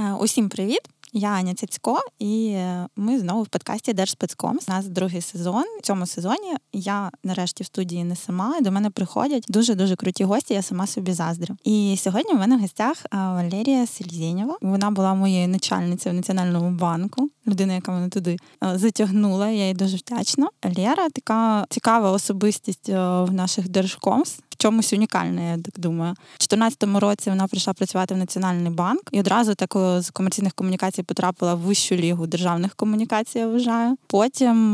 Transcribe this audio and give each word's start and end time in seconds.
Е, 0.00 0.12
усім 0.12 0.48
привіт! 0.48 0.80
Я 1.12 1.28
Аня 1.28 1.54
Цяцько, 1.54 2.00
і 2.18 2.46
е, 2.46 2.86
ми 2.96 3.18
знову 3.18 3.42
в 3.42 3.46
подкасті 3.46 3.92
Держспецком. 3.92 4.58
У 4.68 4.72
нас 4.72 4.86
другий 4.86 5.20
сезон. 5.20 5.64
В 5.78 5.82
цьому 5.82 6.06
сезоні 6.06 6.56
я 6.72 7.10
нарешті 7.24 7.62
в 7.62 7.66
студії 7.66 8.04
не 8.04 8.16
сама. 8.16 8.60
До 8.60 8.72
мене 8.72 8.90
приходять 8.90 9.44
дуже 9.48 9.74
дуже 9.74 9.96
круті 9.96 10.24
гості. 10.24 10.54
Я 10.54 10.62
сама 10.62 10.86
собі 10.86 11.12
заздрю. 11.12 11.56
І 11.64 11.96
сьогодні 12.00 12.34
в 12.34 12.38
мене 12.38 12.56
в 12.56 12.60
гостях 12.60 12.96
е, 13.04 13.16
Валерія 13.16 13.86
Сельзєнєва. 13.86 14.56
Вона 14.60 14.90
була 14.90 15.14
моєю 15.14 15.48
начальницею 15.48 16.12
в 16.12 16.16
національному 16.16 16.70
банку. 16.70 17.30
Людина, 17.46 17.74
яка 17.74 17.92
мене 17.92 18.08
туди 18.08 18.36
затягнула. 18.74 19.48
Я 19.48 19.68
їй 19.68 19.74
дуже 19.74 19.96
вдячна. 19.96 20.48
Лера 20.76 21.08
така 21.08 21.66
цікава 21.70 22.10
особистість 22.10 22.88
в 22.88 23.28
наших 23.30 23.68
держкомс 23.68 24.38
чомусь 24.60 24.92
унікальне, 24.92 25.50
я 25.50 25.58
так 25.62 25.74
думаю. 25.78 26.12
У 26.12 26.46
2014 26.48 26.84
році 26.84 27.30
вона 27.30 27.46
прийшла 27.46 27.72
працювати 27.72 28.14
в 28.14 28.16
Національний 28.16 28.72
банк 28.72 29.02
і 29.12 29.20
одразу 29.20 29.54
так 29.54 29.76
з 30.02 30.10
комерційних 30.10 30.52
комунікацій 30.54 31.02
потрапила 31.02 31.54
в 31.54 31.58
вищу 31.58 31.94
лігу 31.94 32.26
державних 32.26 32.74
комунікацій. 32.74 33.38
Я 33.38 33.48
вважаю. 33.48 33.96
Потім 34.06 34.72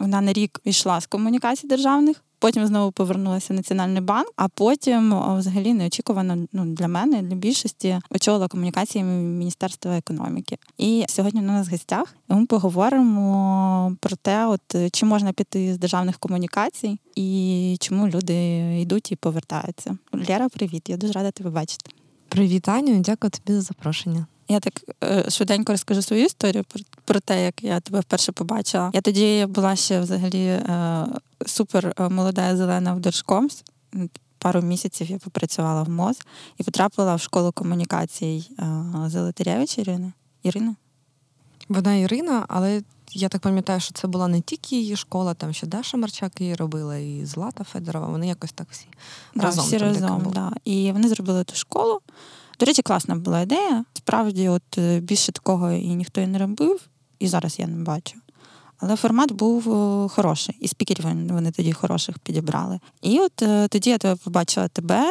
вона 0.00 0.20
на 0.20 0.32
рік 0.32 0.60
йшла 0.64 1.00
з 1.00 1.06
комунікацій 1.06 1.66
державних. 1.66 2.22
Потім 2.42 2.66
знову 2.66 2.92
повернулася 2.92 3.54
в 3.54 3.56
Національний 3.56 4.00
банк, 4.00 4.32
а 4.36 4.48
потім, 4.48 5.14
взагалі, 5.38 5.74
неочікувано 5.74 6.46
ну 6.52 6.64
для 6.64 6.88
мене, 6.88 7.22
для 7.22 7.36
більшості 7.36 8.00
очолила 8.10 8.48
комунікації 8.48 9.04
Міністерства 9.04 9.96
економіки. 9.96 10.58
І 10.78 11.04
сьогодні 11.08 11.40
у 11.40 11.44
нас 11.44 11.68
в 11.68 11.70
гостях 11.70 12.14
ми 12.28 12.46
поговоримо 12.46 13.96
про 14.00 14.16
те, 14.16 14.46
от 14.46 14.92
чи 14.92 15.06
можна 15.06 15.32
піти 15.32 15.74
з 15.74 15.78
державних 15.78 16.18
комунікацій 16.18 16.98
і 17.14 17.76
чому 17.80 18.08
люди 18.08 18.34
йдуть 18.80 19.12
і 19.12 19.16
повертаються. 19.16 19.96
Лера, 20.28 20.48
привіт! 20.48 20.88
Я 20.88 20.96
дуже 20.96 21.12
рада 21.12 21.30
тебе 21.30 21.50
бачити. 21.50 21.90
Привіт, 22.28 22.68
Аню, 22.68 23.00
дякую 23.00 23.30
тобі 23.30 23.52
за 23.52 23.60
запрошення. 23.60 24.26
Я 24.48 24.60
так 24.60 24.82
е, 25.04 25.30
швиденько 25.30 25.72
розкажу 25.72 26.02
свою 26.02 26.24
історію 26.24 26.64
про, 26.64 26.80
про 27.04 27.20
те, 27.20 27.44
як 27.44 27.64
я 27.64 27.80
тебе 27.80 28.00
вперше 28.00 28.32
побачила. 28.32 28.90
Я 28.94 29.00
тоді 29.00 29.46
була 29.48 29.76
ще 29.76 30.00
взагалі 30.00 30.44
е, 30.44 31.06
супер 31.46 31.94
е, 31.98 32.08
молода 32.08 32.56
зелена 32.56 32.94
в 32.94 33.00
Держкомс. 33.00 33.64
Пару 34.38 34.62
місяців 34.62 35.10
я 35.10 35.18
попрацювала 35.18 35.82
в 35.82 35.88
МОЗ 35.88 36.18
і 36.58 36.62
потрапила 36.62 37.14
в 37.14 37.20
школу 37.20 37.52
комунікацій 37.52 38.50
Золотарєвич 39.06 39.78
Ірини. 39.78 40.12
Ірина? 40.42 40.76
Вона 41.68 41.94
Ірина, 41.94 42.44
але 42.48 42.82
я 43.12 43.28
так 43.28 43.40
пам'ятаю, 43.40 43.80
що 43.80 43.94
це 43.94 44.08
була 44.08 44.28
не 44.28 44.40
тільки 44.40 44.76
її 44.76 44.96
школа, 44.96 45.34
там 45.34 45.52
ще 45.52 45.66
Даша 45.66 45.96
Марчак 45.96 46.40
її 46.40 46.54
робила, 46.54 46.96
і 46.96 47.24
Злата 47.24 47.64
Федорова. 47.64 48.06
Вони 48.06 48.28
якось 48.28 48.52
так 48.52 48.66
всі 48.70 48.86
да, 49.34 49.42
разом. 49.42 49.64
Всі 49.64 49.78
разом, 49.78 50.30
да. 50.34 50.52
І 50.64 50.92
вони 50.92 51.08
зробили 51.08 51.44
ту 51.44 51.54
школу. 51.54 52.00
До 52.60 52.66
речі, 52.66 52.82
класна 52.82 53.14
була 53.14 53.40
ідея. 53.40 53.84
Справді, 53.94 54.48
от 54.48 54.78
е, 54.78 55.00
більше 55.00 55.32
такого 55.32 55.72
і 55.72 55.94
ніхто 55.94 56.20
і 56.20 56.26
не 56.26 56.38
робив, 56.38 56.80
і 57.18 57.28
зараз 57.28 57.58
я 57.58 57.66
не 57.66 57.84
бачу. 57.84 58.21
Але 58.82 58.96
формат 58.96 59.32
був 59.32 59.74
е, 59.74 60.08
хороший, 60.08 60.56
і 60.60 60.68
спікерів 60.68 61.04
вони 61.04 61.50
тоді 61.50 61.72
хороших 61.72 62.18
підібрали. 62.18 62.80
І 63.02 63.18
от 63.18 63.42
е, 63.42 63.68
тоді 63.68 63.90
я 63.90 64.16
побачила 64.24 64.68
тебе, 64.68 65.04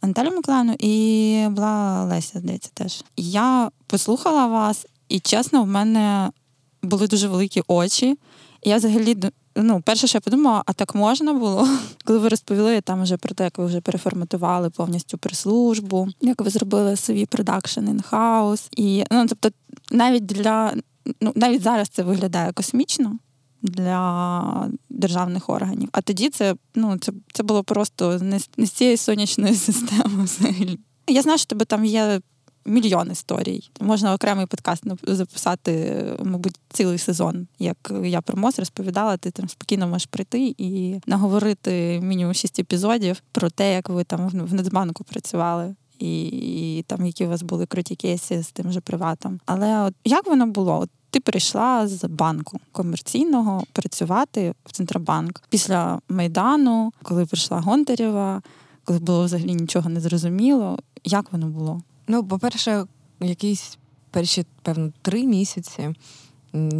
Анталю 0.00 0.30
Миколаївну, 0.30 0.76
і 0.78 1.46
була 1.50 2.04
Леся, 2.04 2.38
здається, 2.38 2.70
теж. 2.74 3.04
Я 3.16 3.70
послухала 3.86 4.46
вас, 4.46 4.86
і 5.08 5.20
чесно, 5.20 5.62
в 5.62 5.66
мене 5.66 6.30
були 6.82 7.06
дуже 7.06 7.28
великі 7.28 7.62
очі. 7.68 8.18
Я 8.62 8.76
взагалі 8.76 9.16
ну, 9.56 9.82
перше, 9.84 10.06
що 10.06 10.16
я 10.16 10.20
подумала, 10.20 10.62
а 10.66 10.72
так 10.72 10.94
можна 10.94 11.32
було, 11.32 11.68
коли 12.04 12.18
ви 12.18 12.28
розповіли 12.28 12.80
там 12.80 13.02
вже 13.02 13.16
про 13.16 13.34
те, 13.34 13.44
як 13.44 13.58
ви 13.58 13.66
вже 13.66 13.80
переформатували 13.80 14.70
повністю 14.70 15.18
прес-службу, 15.18 16.08
як 16.20 16.40
ви 16.40 16.50
зробили 16.50 16.96
свій 16.96 17.26
продакшн 17.26 17.80
in-house. 17.80 18.68
І 18.76 19.04
ну, 19.10 19.26
тобто, 19.28 19.50
навіть 19.90 20.26
для 20.26 20.72
ну 21.20 21.32
навіть 21.36 21.62
зараз 21.62 21.88
це 21.88 22.02
виглядає 22.02 22.52
космічно. 22.52 23.18
Для 23.62 24.70
державних 24.90 25.50
органів. 25.50 25.88
А 25.92 26.00
тоді 26.00 26.30
це 26.30 26.54
ну, 26.74 26.98
це, 26.98 27.12
це 27.32 27.42
було 27.42 27.64
просто 27.64 28.18
не, 28.18 28.40
не 28.56 28.66
з 28.66 28.70
цієї 28.70 28.96
сонячної 28.96 29.54
системи 29.54 30.24
взагалі. 30.24 30.78
Я 31.08 31.22
знаю, 31.22 31.38
що 31.38 31.46
тебе 31.46 31.64
там 31.64 31.84
є 31.84 32.20
мільйон 32.66 33.10
історій. 33.10 33.70
Можна 33.80 34.14
окремий 34.14 34.46
подкаст 34.46 34.84
записати, 35.02 36.02
мабуть, 36.24 36.60
цілий 36.68 36.98
сезон. 36.98 37.46
Як 37.58 37.92
я 38.04 38.20
про 38.20 38.36
МОЗ 38.36 38.58
розповідала, 38.58 39.16
ти 39.16 39.30
там 39.30 39.48
спокійно 39.48 39.88
можеш 39.88 40.06
прийти 40.06 40.54
і 40.58 41.00
наговорити 41.06 42.00
мінімум 42.02 42.34
шість 42.34 42.58
епізодів 42.58 43.22
про 43.32 43.50
те, 43.50 43.74
як 43.74 43.88
ви 43.88 44.04
там 44.04 44.28
в 44.28 44.54
Нацбанку 44.54 45.04
працювали. 45.04 45.74
І, 46.04 46.78
і 46.78 46.82
там 46.82 47.06
які 47.06 47.26
у 47.26 47.28
вас 47.28 47.42
були 47.42 47.66
круті 47.66 47.96
кейси 47.96 48.42
з 48.42 48.52
тим 48.52 48.72
же 48.72 48.80
приватом. 48.80 49.40
Але 49.46 49.80
от 49.80 49.94
як 50.04 50.26
воно 50.26 50.46
було? 50.46 50.78
От 50.78 50.90
ти 51.10 51.20
прийшла 51.20 51.88
з 51.88 52.04
банку 52.04 52.60
комерційного 52.72 53.64
працювати 53.72 54.54
в 54.64 54.72
Центробанк 54.72 55.42
після 55.48 56.00
Майдану, 56.08 56.92
коли 57.02 57.26
прийшла 57.26 57.60
Гонтарєва, 57.60 58.42
коли 58.84 58.98
було 58.98 59.24
взагалі 59.24 59.54
нічого 59.54 59.90
не 59.90 60.00
зрозуміло. 60.00 60.78
Як 61.04 61.32
воно 61.32 61.46
було? 61.46 61.82
Ну, 62.08 62.24
по-перше, 62.24 62.86
якісь 63.20 63.78
перші, 64.10 64.44
певно, 64.62 64.92
три 65.02 65.26
місяці. 65.26 65.94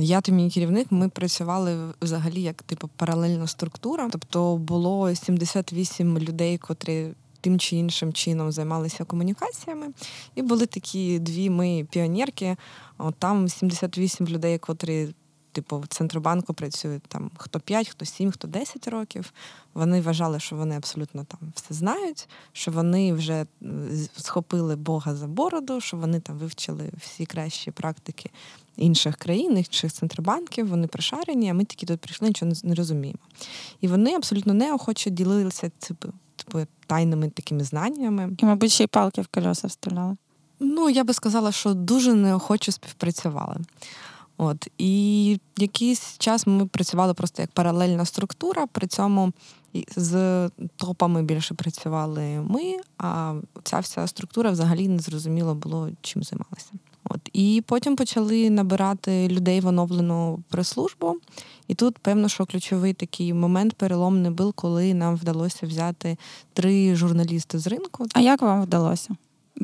Я 0.00 0.20
та 0.20 0.32
мій 0.32 0.50
керівник, 0.50 0.86
ми 0.90 1.08
працювали 1.08 1.76
взагалі 2.02 2.42
як 2.42 2.62
типу 2.62 2.90
паралельна 2.96 3.46
структура. 3.46 4.08
Тобто 4.12 4.56
було 4.56 5.14
78 5.14 6.18
людей, 6.18 6.58
котрі 6.58 7.08
тим 7.44 7.58
чи 7.58 7.76
іншим 7.76 8.12
чином 8.12 8.52
займалися 8.52 9.04
комунікаціями. 9.04 9.86
І 10.34 10.42
були 10.42 10.66
такі 10.66 11.18
дві 11.18 11.50
ми 11.50 11.86
піонерки. 11.90 12.56
От 12.98 13.14
Там 13.14 13.48
78 13.48 14.26
людей, 14.26 14.58
котрі 14.58 15.08
типу, 15.52 15.78
в 15.78 15.86
Центробанку 15.86 16.54
працюють 16.54 17.02
там 17.02 17.30
хто 17.36 17.60
5, 17.60 17.88
хто 17.88 18.04
7, 18.04 18.30
хто 18.30 18.48
10 18.48 18.88
років. 18.88 19.32
Вони 19.74 20.00
вважали, 20.00 20.40
що 20.40 20.56
вони 20.56 20.76
абсолютно 20.76 21.24
там 21.24 21.38
все 21.54 21.74
знають, 21.74 22.28
що 22.52 22.70
вони 22.70 23.12
вже 23.12 23.46
схопили 24.16 24.76
Бога 24.76 25.14
за 25.14 25.26
бороду, 25.26 25.80
що 25.80 25.96
вони 25.96 26.20
там 26.20 26.38
вивчили 26.38 26.90
всі 26.98 27.26
кращі 27.26 27.70
практики 27.70 28.30
інших 28.76 29.16
країн, 29.16 29.56
інших 29.56 29.92
центробанків. 29.92 30.68
Вони 30.68 30.86
прошарені, 30.86 31.50
а 31.50 31.54
ми 31.54 31.64
тільки 31.64 31.86
тут 31.86 32.00
прийшли, 32.00 32.28
нічого 32.28 32.52
не 32.62 32.74
розуміємо. 32.74 33.18
І 33.80 33.88
вони 33.88 34.14
абсолютно 34.14 34.54
неохоче 34.54 35.10
ділилися 35.10 35.70
типу, 35.78 36.08
типу 36.44 36.66
тайними 36.86 37.30
такими 37.30 37.64
знаннями. 37.64 38.30
І, 38.38 38.44
мабуть, 38.44 38.72
ще 38.72 38.84
й 38.84 38.86
палки 38.86 39.22
в 39.22 39.26
колеса 39.26 39.66
вставляли. 39.66 40.16
Ну, 40.60 40.90
я 40.90 41.04
би 41.04 41.14
сказала, 41.14 41.52
що 41.52 41.74
дуже 41.74 42.14
неохоче 42.14 42.72
співпрацювали. 42.72 43.56
От 44.36 44.68
і 44.78 45.40
якийсь 45.58 46.18
час 46.18 46.46
ми 46.46 46.66
працювали 46.66 47.14
просто 47.14 47.42
як 47.42 47.50
паралельна 47.50 48.04
структура. 48.04 48.66
При 48.66 48.86
цьому 48.86 49.32
з 49.96 50.48
топами 50.76 51.22
більше 51.22 51.54
працювали 51.54 52.22
ми, 52.22 52.76
а 52.98 53.34
ця 53.62 53.78
вся 53.78 54.06
структура 54.06 54.50
взагалі 54.50 54.88
не 54.88 54.98
зрозуміло 54.98 55.54
було, 55.54 55.90
чим 56.00 56.22
займалася. 56.22 56.70
От 57.04 57.20
і 57.32 57.62
потім 57.66 57.96
почали 57.96 58.50
набирати 58.50 59.28
людей 59.28 59.60
в 59.60 59.66
оновлену 59.66 60.42
прес-службу. 60.48 61.16
І 61.68 61.74
тут, 61.74 61.98
певно, 61.98 62.28
що 62.28 62.46
ключовий 62.46 62.92
такий 62.94 63.32
момент 63.32 63.74
переломний 63.74 64.30
був, 64.30 64.52
коли 64.52 64.94
нам 64.94 65.16
вдалося 65.16 65.66
взяти 65.66 66.16
три 66.52 66.94
журналісти 66.96 67.58
з 67.58 67.66
ринку. 67.66 68.06
А 68.12 68.20
як 68.20 68.42
вам 68.42 68.62
вдалося? 68.62 69.16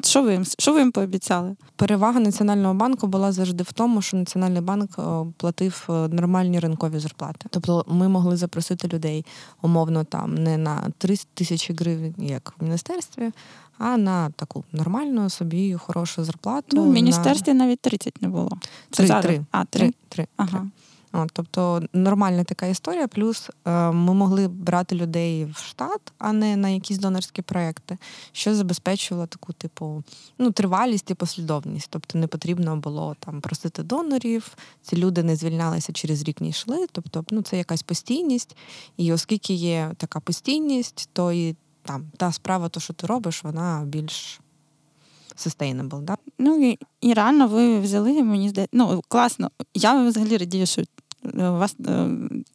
Що 0.03 0.23
ви 0.23 0.33
їм 0.33 0.45
що 0.45 0.73
ви 0.73 0.81
їм 0.81 0.93
пообіцяли? 0.93 1.57
Перевага 1.77 2.21
Національного 2.21 2.75
банку 2.75 3.07
була 3.07 3.33
завжди 3.33 3.65
в 3.65 3.73
тому, 3.73 4.03
що 4.03 4.17
Національний 4.17 4.61
банк 4.63 4.91
е, 4.99 5.03
платив 5.37 5.87
е, 5.89 5.93
нормальні 5.93 6.59
ринкові 6.59 6.99
зарплати. 6.99 7.47
Тобто 7.51 7.85
ми 7.89 8.09
могли 8.09 8.37
запросити 8.37 8.89
людей 8.89 9.27
умовно 9.63 10.05
там 10.05 10.35
не 10.35 10.59
на 10.59 10.91
30 10.99 11.29
тисячі 11.35 11.75
гривень, 11.75 12.15
як 12.19 12.55
в 12.59 12.65
міністерстві, 12.65 13.31
а 13.79 13.97
на 13.97 14.31
таку 14.31 14.65
нормальну 14.73 15.31
собі 15.31 15.75
хорошу 15.75 16.25
зарплату. 16.25 16.77
Ну, 16.77 16.83
В 16.83 16.93
міністерстві 16.93 17.55
на... 17.55 17.65
навіть 17.65 17.81
30 17.81 18.23
не 18.23 18.29
було. 18.29 18.59
Це 18.91 19.07
три, 19.07 19.23
три. 19.23 19.45
А, 19.51 19.65
три. 19.65 19.93
три. 20.09 20.27
Ага. 20.37 20.67
От, 21.13 21.31
Тобто 21.33 21.83
нормальна 21.93 22.45
така 22.45 22.67
історія. 22.67 23.09
Плюс 23.09 23.51
е, 23.65 23.91
ми 23.91 24.15
могли 24.15 24.49
брати 24.49 24.95
людей 24.95 25.45
в 25.45 25.57
штат, 25.57 26.13
а 26.19 26.33
не 26.33 26.57
на 26.57 26.69
якісь 26.69 26.99
донорські 26.99 27.43
проекти, 27.43 27.99
що 28.33 28.55
забезпечувало 28.55 29.27
таку, 29.27 29.53
типу, 29.53 30.03
ну, 30.39 30.51
тривалість 30.51 31.11
і 31.11 31.15
послідовність. 31.15 31.87
Тобто 31.91 32.19
не 32.19 32.27
потрібно 32.27 32.77
було 32.77 33.17
там 33.21 33.41
просити 33.41 33.83
донорів, 33.83 34.57
ці 34.83 34.97
люди 34.97 35.23
не 35.23 35.37
звільнялися 35.37 35.93
через 35.93 36.23
рік, 36.23 36.41
не 36.41 36.49
йшли. 36.49 36.87
Тобто, 36.93 37.25
ну, 37.31 37.43
це 37.43 37.59
якась 37.59 37.83
постійність. 37.83 38.57
І 38.97 39.13
оскільки 39.13 39.55
є 39.55 39.93
така 39.97 40.21
постійність, 40.21 41.09
то 41.13 41.33
і 41.33 41.57
там 41.83 42.11
та 42.17 42.33
справа, 42.33 42.69
то 42.69 42.81
що 42.81 42.93
ти 42.93 43.07
робиш, 43.07 43.45
вона 43.45 43.83
більш. 43.87 44.41
Sustainable, 45.47 46.01
да? 46.01 46.17
Ну 46.39 46.69
і 46.71 46.79
і 47.01 47.15
реально 47.15 47.49
ви 47.49 47.81
взяли, 47.81 48.23
мені 48.23 48.49
здається, 48.49 48.77
ну 48.77 49.03
класно. 49.09 49.51
Я 49.75 50.03
взагалі 50.09 50.37
радію, 50.37 50.67
що 50.67 50.83
вас 51.35 51.77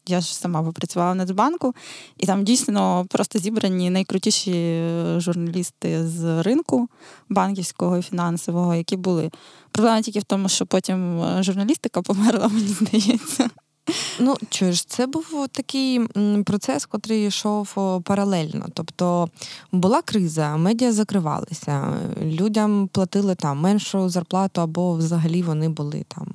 я 0.07 0.21
ж 0.21 0.35
сама 0.35 0.63
попрацювала 0.63 1.11
в 1.11 1.15
Нацбанку, 1.15 1.75
і 2.17 2.25
там 2.25 2.43
дійсно 2.43 3.05
просто 3.09 3.39
зібрані 3.39 3.89
найкрутіші 3.89 4.83
журналісти 5.17 6.07
з 6.07 6.43
ринку 6.43 6.87
банківського 7.29 7.97
і 7.97 8.01
фінансового, 8.01 8.75
які 8.75 8.97
були. 8.97 9.31
Проблема 9.71 10.01
тільки 10.01 10.19
в 10.19 10.23
тому, 10.23 10.49
що 10.49 10.65
потім 10.65 11.25
журналістика 11.39 12.01
померла, 12.01 12.47
мені 12.53 12.67
здається. 12.67 13.49
Ну, 14.19 14.35
чуєш, 14.49 14.85
це 14.85 15.07
був 15.07 15.47
такий 15.51 16.01
процес, 16.45 16.87
який 16.93 17.25
йшов 17.25 17.73
паралельно. 18.03 18.65
Тобто 18.73 19.29
була 19.71 20.01
криза, 20.01 20.57
медіа 20.57 20.91
закривалися, 20.91 21.93
людям 22.21 22.89
платили 22.91 23.35
там 23.35 23.59
меншу 23.59 24.09
зарплату, 24.09 24.61
або 24.61 24.93
взагалі 24.93 25.41
вони 25.41 25.69
були 25.69 26.05
там. 26.07 26.27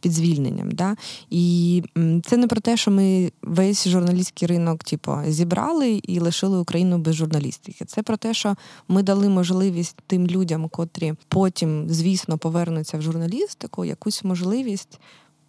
Під 0.00 0.12
звільненням, 0.12 0.70
Да? 0.70 0.96
і 1.30 1.82
це 2.24 2.36
не 2.36 2.46
про 2.46 2.60
те, 2.60 2.76
що 2.76 2.90
ми 2.90 3.32
весь 3.42 3.88
журналістський 3.88 4.48
ринок, 4.48 4.84
типу, 4.84 5.16
зібрали 5.28 6.00
і 6.02 6.20
лишили 6.20 6.58
Україну 6.58 6.98
без 6.98 7.14
журналістики. 7.14 7.84
Це 7.84 8.02
про 8.02 8.16
те, 8.16 8.34
що 8.34 8.56
ми 8.88 9.02
дали 9.02 9.28
можливість 9.28 9.96
тим 10.06 10.26
людям, 10.26 10.68
котрі 10.68 11.14
потім, 11.28 11.86
звісно, 11.88 12.38
повернуться 12.38 12.98
в 12.98 13.02
журналістику, 13.02 13.84
якусь 13.84 14.24
можливість 14.24 14.98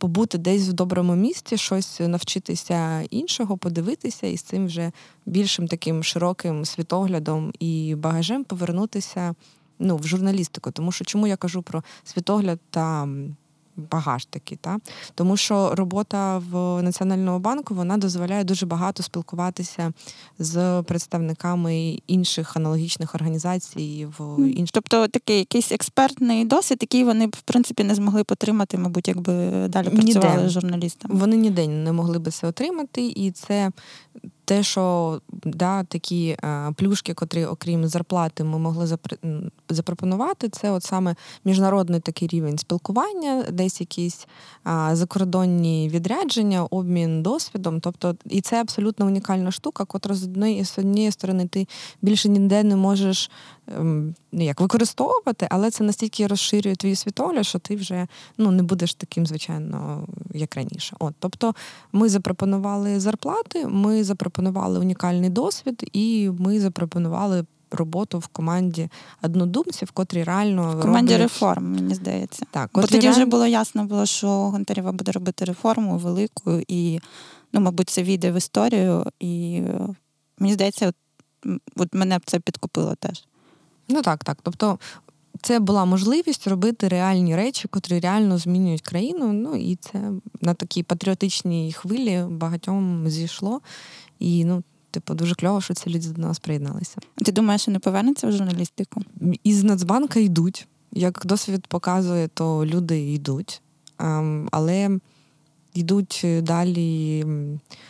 побути 0.04 0.38
десь 0.38 0.70
в 0.70 0.74
доброму 0.74 1.16
місці, 1.16 1.58
щось 1.58 2.00
навчитися 2.00 3.02
іншого, 3.02 3.58
подивитися 3.58 4.28
і 4.28 4.38
з 4.38 4.42
цим 4.42 4.66
вже 4.66 4.92
більшим 5.26 5.68
таким 5.68 6.04
широким 6.04 6.66
світоглядом 6.66 7.54
і 7.60 7.96
багажем 7.96 8.44
повернутися 8.44 9.36
ну, 9.80 9.98
в 9.98 10.08
журналістику. 10.08 10.72
Тому 10.72 10.92
що 10.92 11.06
чому 11.06 11.28
я 11.28 11.36
кажу 11.36 11.62
про 11.62 11.84
світогляд 12.04 12.60
та 12.70 13.08
багаж 13.78 14.26
такий, 14.26 14.58
та 14.62 14.78
тому 15.16 15.38
що 15.38 15.76
робота 15.76 16.38
в 16.38 16.82
Національному 16.82 17.40
банку 17.40 17.76
вона 17.76 17.98
дозволяє 17.98 18.44
дуже 18.44 18.66
багато 18.66 19.04
спілкуватися 19.04 19.94
з 20.40 20.84
представниками 20.84 22.00
інших 22.08 22.58
аналогічних 22.58 23.16
організацій 23.16 24.08
в 24.18 24.48
інших. 24.48 24.72
Тобто 24.72 25.08
такий 25.08 25.40
якийсь 25.40 25.72
експертний 25.72 26.46
досвід, 26.46 26.78
який 26.82 27.04
вони 27.04 27.28
в 27.28 27.42
принципі 27.46 27.84
не 27.84 27.96
змогли 27.96 28.24
потримати, 28.24 28.78
мабуть, 28.78 29.08
якби 29.08 29.34
далі 29.68 29.90
працювали 29.90 30.38
ніде. 30.38 30.50
журналістами. 30.50 31.20
Вони 31.20 31.38
ніде 31.38 31.68
не 31.68 31.92
могли 31.92 32.20
би 32.20 32.32
це 32.32 32.48
отримати, 32.48 33.02
і 33.08 33.32
це 33.32 33.72
те, 34.46 34.64
що 34.64 35.22
да, 35.44 35.84
такі 35.84 36.38
а, 36.42 36.72
плюшки, 36.76 37.14
котрі, 37.14 37.46
окрім 37.46 37.88
зарплати, 37.88 38.44
ми 38.44 38.60
могли 38.60 38.88
запр... 38.88 39.18
запропонувати, 39.70 40.50
це 40.50 40.72
от 40.72 40.84
саме 40.84 41.16
міжнародний 41.46 42.00
такий 42.00 42.28
рівень 42.28 42.58
спілкування, 42.58 43.46
десь 43.52 43.80
якісь 43.82 44.28
закордонні 44.92 45.90
відрядження, 45.90 46.64
обмін 46.64 47.24
досвідом. 47.24 47.80
Тобто, 47.80 48.16
і 48.26 48.42
це 48.42 48.62
абсолютно 48.62 49.06
унікальна 49.06 49.52
штука, 49.52 49.86
котра 49.86 50.16
з 50.16 50.24
однієї 50.24 50.66
з 50.66 50.78
однієї 50.78 51.12
сторони 51.12 51.48
ти 51.48 51.68
більше 52.02 52.30
ніде 52.30 52.64
не 52.64 52.76
можеш 52.76 53.32
як 54.32 54.62
використовувати, 54.62 55.48
але 55.50 55.72
це 55.72 55.84
настільки 55.84 56.28
розширює 56.28 56.76
твій 56.76 56.96
світогляд, 56.96 57.46
що 57.46 57.60
ти 57.60 57.76
вже 57.76 58.08
ну, 58.38 58.52
не 58.52 58.64
будеш 58.64 58.94
таким, 58.94 59.26
звичайно, 59.26 60.08
як 60.34 60.56
раніше. 60.56 60.96
От, 61.00 61.14
Тобто 61.20 61.56
ми 61.92 62.10
запропонували 62.10 63.00
зарплати, 63.00 63.68
ми 63.68 64.04
запропонували 64.04 64.80
унікальний 64.80 65.30
досвід, 65.30 65.90
і 65.94 66.30
ми 66.40 66.60
запропонували. 66.60 67.46
Роботу 67.76 68.20
в 68.20 68.28
команді 68.28 68.90
однодумців, 69.22 69.92
котрі 69.92 70.24
реально 70.24 70.78
в 70.78 70.82
команді 70.82 71.14
роблять... 71.14 71.32
реформ, 71.32 71.72
мені 71.72 71.96
здається. 71.96 72.46
Так, 72.52 72.70
Бо 72.74 72.82
тоді 72.82 73.00
реально... 73.00 73.12
вже 73.12 73.26
було 73.26 73.46
ясно, 73.48 73.86
було, 73.86 74.06
що 74.06 74.28
Гонтарєва 74.28 74.92
буде 74.92 75.12
робити 75.12 75.46
реформу 75.46 75.98
велику, 75.98 76.52
і, 76.68 77.00
ну, 77.54 77.62
мабуть, 77.62 77.90
це 77.90 78.04
війде 78.04 78.32
в 78.32 78.36
історію. 78.36 79.06
І 79.20 79.62
мені 80.40 80.54
здається, 80.54 80.88
от, 80.88 80.96
от 81.76 81.94
мене 81.94 82.18
б 82.18 82.22
це 82.26 82.40
підкупило 82.40 82.96
теж. 82.96 83.24
Ну 83.88 84.02
так, 84.02 84.24
так. 84.24 84.38
Тобто 84.44 84.80
це 85.42 85.60
була 85.60 85.86
можливість 85.86 86.48
робити 86.48 86.88
реальні 86.88 87.36
речі, 87.36 87.68
котрі 87.68 88.00
реально 88.00 88.38
змінюють 88.38 88.82
країну. 88.82 89.34
Ну 89.34 89.56
і 89.56 89.76
це 89.76 90.12
на 90.42 90.54
такій 90.54 90.84
патріотичній 90.84 91.74
хвилі 91.74 92.26
багатьом 92.30 93.10
зійшло. 93.10 93.62
І 94.20 94.46
ну, 94.46 94.64
типу, 94.92 95.14
дуже 95.14 95.36
кльово, 95.36 95.62
що 95.62 95.74
ці 95.74 95.90
люди 95.90 96.08
до 96.08 96.22
нас 96.22 96.40
приєдналися. 96.40 96.98
Ти 97.16 97.32
думаєш, 97.32 97.62
що 97.62 97.72
не 97.72 97.80
повернеться 97.80 98.28
в 98.28 98.32
журналістику? 98.32 99.02
Із 99.44 99.64
Нацбанка 99.64 100.20
йдуть. 100.20 100.68
Як 100.92 101.22
досвід 101.26 101.68
показує, 101.68 102.28
то 102.28 102.66
люди 102.66 103.14
йдуть. 103.14 103.62
Ем, 104.00 104.50
але 104.52 105.00
йдуть 105.74 106.26
далі, 106.42 107.26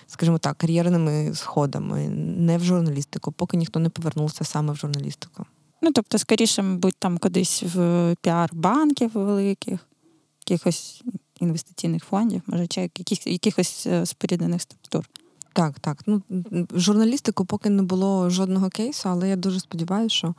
скажімо 0.07 0.37
так, 0.37 0.57
кар'єрними 0.57 1.35
сходами, 1.35 2.07
не 2.37 2.57
в 2.57 2.63
журналістику, 2.63 3.31
поки 3.31 3.57
ніхто 3.57 3.79
не 3.79 3.89
повернувся 3.89 4.43
саме 4.43 4.73
в 4.73 4.75
журналістику. 4.75 5.45
Ну, 5.85 5.91
тобто, 5.91 6.17
скоріше, 6.17 6.61
мабуть, 6.61 6.95
там 6.99 7.17
кудись 7.17 7.63
в 7.63 8.15
піар 8.21 8.49
банків 8.53 9.11
великих, 9.13 9.79
якихось 10.47 11.03
інвестиційних 11.39 12.03
фондів, 12.03 12.41
може, 12.47 12.67
чи 12.67 12.81
яких, 12.81 13.27
якихось 13.27 13.87
е, 13.87 14.05
споріднених 14.05 14.61
структур. 14.61 15.09
Так, 15.53 15.79
так. 15.79 16.03
Ну, 16.05 16.21
Журналістику 16.75 17.45
поки 17.45 17.69
не 17.69 17.83
було 17.83 18.29
жодного 18.29 18.69
кейсу, 18.69 19.09
але 19.09 19.29
я 19.29 19.35
дуже 19.35 19.59
сподіваюся, 19.59 20.15
що 20.15 20.35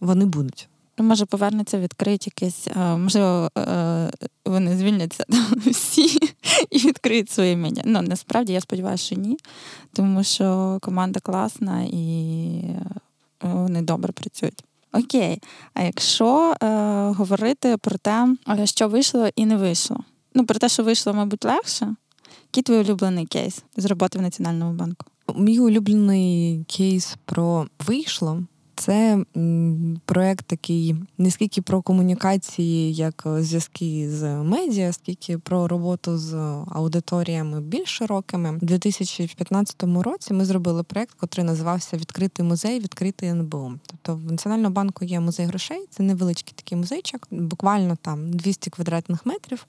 вони 0.00 0.24
будуть. 0.24 0.68
Ну, 0.98 1.04
Може, 1.04 1.26
повернеться, 1.26 1.78
відкриють 1.78 2.26
якесь, 2.26 2.68
е, 2.68 2.96
можливо, 2.96 3.50
е, 3.58 4.10
вони 4.44 4.76
звільняться 4.76 5.24
всі 5.66 6.18
і 6.70 6.78
відкриють 6.78 7.30
своє 7.30 7.56
медіа. 7.56 7.82
Ну, 7.86 8.02
насправді 8.02 8.52
я 8.52 8.60
сподіваюся, 8.60 9.04
що 9.04 9.16
ні, 9.16 9.36
тому 9.92 10.24
що 10.24 10.78
команда 10.82 11.20
класна 11.20 11.82
і 11.82 12.62
вони 13.40 13.82
добре 13.82 14.12
працюють. 14.12 14.64
Окей, 14.92 15.42
а 15.74 15.82
якщо 15.82 16.54
е, 16.62 16.66
говорити 17.16 17.76
про 17.76 17.98
те, 17.98 18.36
що 18.64 18.88
вийшло 18.88 19.28
і 19.36 19.46
не 19.46 19.56
вийшло. 19.56 19.96
Ну, 20.34 20.46
про 20.46 20.58
те, 20.58 20.68
що 20.68 20.82
вийшло, 20.82 21.14
мабуть, 21.14 21.44
легше. 21.44 21.94
Який 22.44 22.62
твій 22.62 22.76
улюблений 22.76 23.26
кейс 23.26 23.64
з 23.76 23.84
роботи 23.84 24.18
в 24.18 24.22
Національному 24.22 24.72
банку? 24.72 25.06
Мій 25.36 25.58
улюблений 25.58 26.64
кейс 26.68 27.16
про 27.24 27.66
вийшло 27.86 28.42
це 28.80 29.24
проект 30.04 30.46
такий 30.46 30.96
не 31.18 31.30
скільки 31.30 31.62
про 31.62 31.82
комунікації, 31.82 32.94
як 32.94 33.26
зв'язки 33.38 34.10
з 34.10 34.42
медіа, 34.42 34.92
скільки 34.92 35.38
про 35.38 35.68
роботу 35.68 36.18
з 36.18 36.34
аудиторіями 36.70 37.60
більш 37.60 37.88
широкими. 37.88 38.58
У 38.62 38.66
2015 38.66 39.82
році 39.82 40.34
ми 40.34 40.44
зробили 40.44 40.82
проект, 40.82 41.16
який 41.22 41.44
називався 41.44 41.96
Відкритий 41.96 42.44
музей, 42.44 42.80
відкритий 42.80 43.28
НБУ. 43.28 43.72
Тобто 43.86 44.28
в 44.28 44.32
Національному 44.32 44.74
банку 44.74 45.04
є 45.04 45.20
музей 45.20 45.46
грошей, 45.46 45.86
це 45.90 46.02
невеличкий 46.02 46.54
такий 46.56 46.78
музейчик, 46.78 47.26
буквально 47.30 47.96
там 48.02 48.32
200 48.32 48.70
квадратних 48.70 49.26
метрів. 49.26 49.66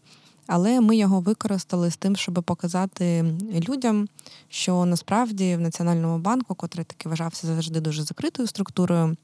Але 0.54 0.82
ми 0.82 0.96
його 0.96 1.20
використали 1.20 1.92
з 1.92 1.98
тим, 1.98 2.16
щоб 2.16 2.44
показати 2.46 3.26
людям, 3.70 4.08
що 4.50 4.86
насправді 4.86 5.56
в 5.56 5.60
Національному 5.60 6.18
банку, 6.20 6.56
котрий 6.56 6.86
таки 6.86 7.10
вважався 7.10 7.48
завжди 7.48 7.80
дуже 7.80 8.04
закритою 8.04 8.48
структурою, 8.48 9.16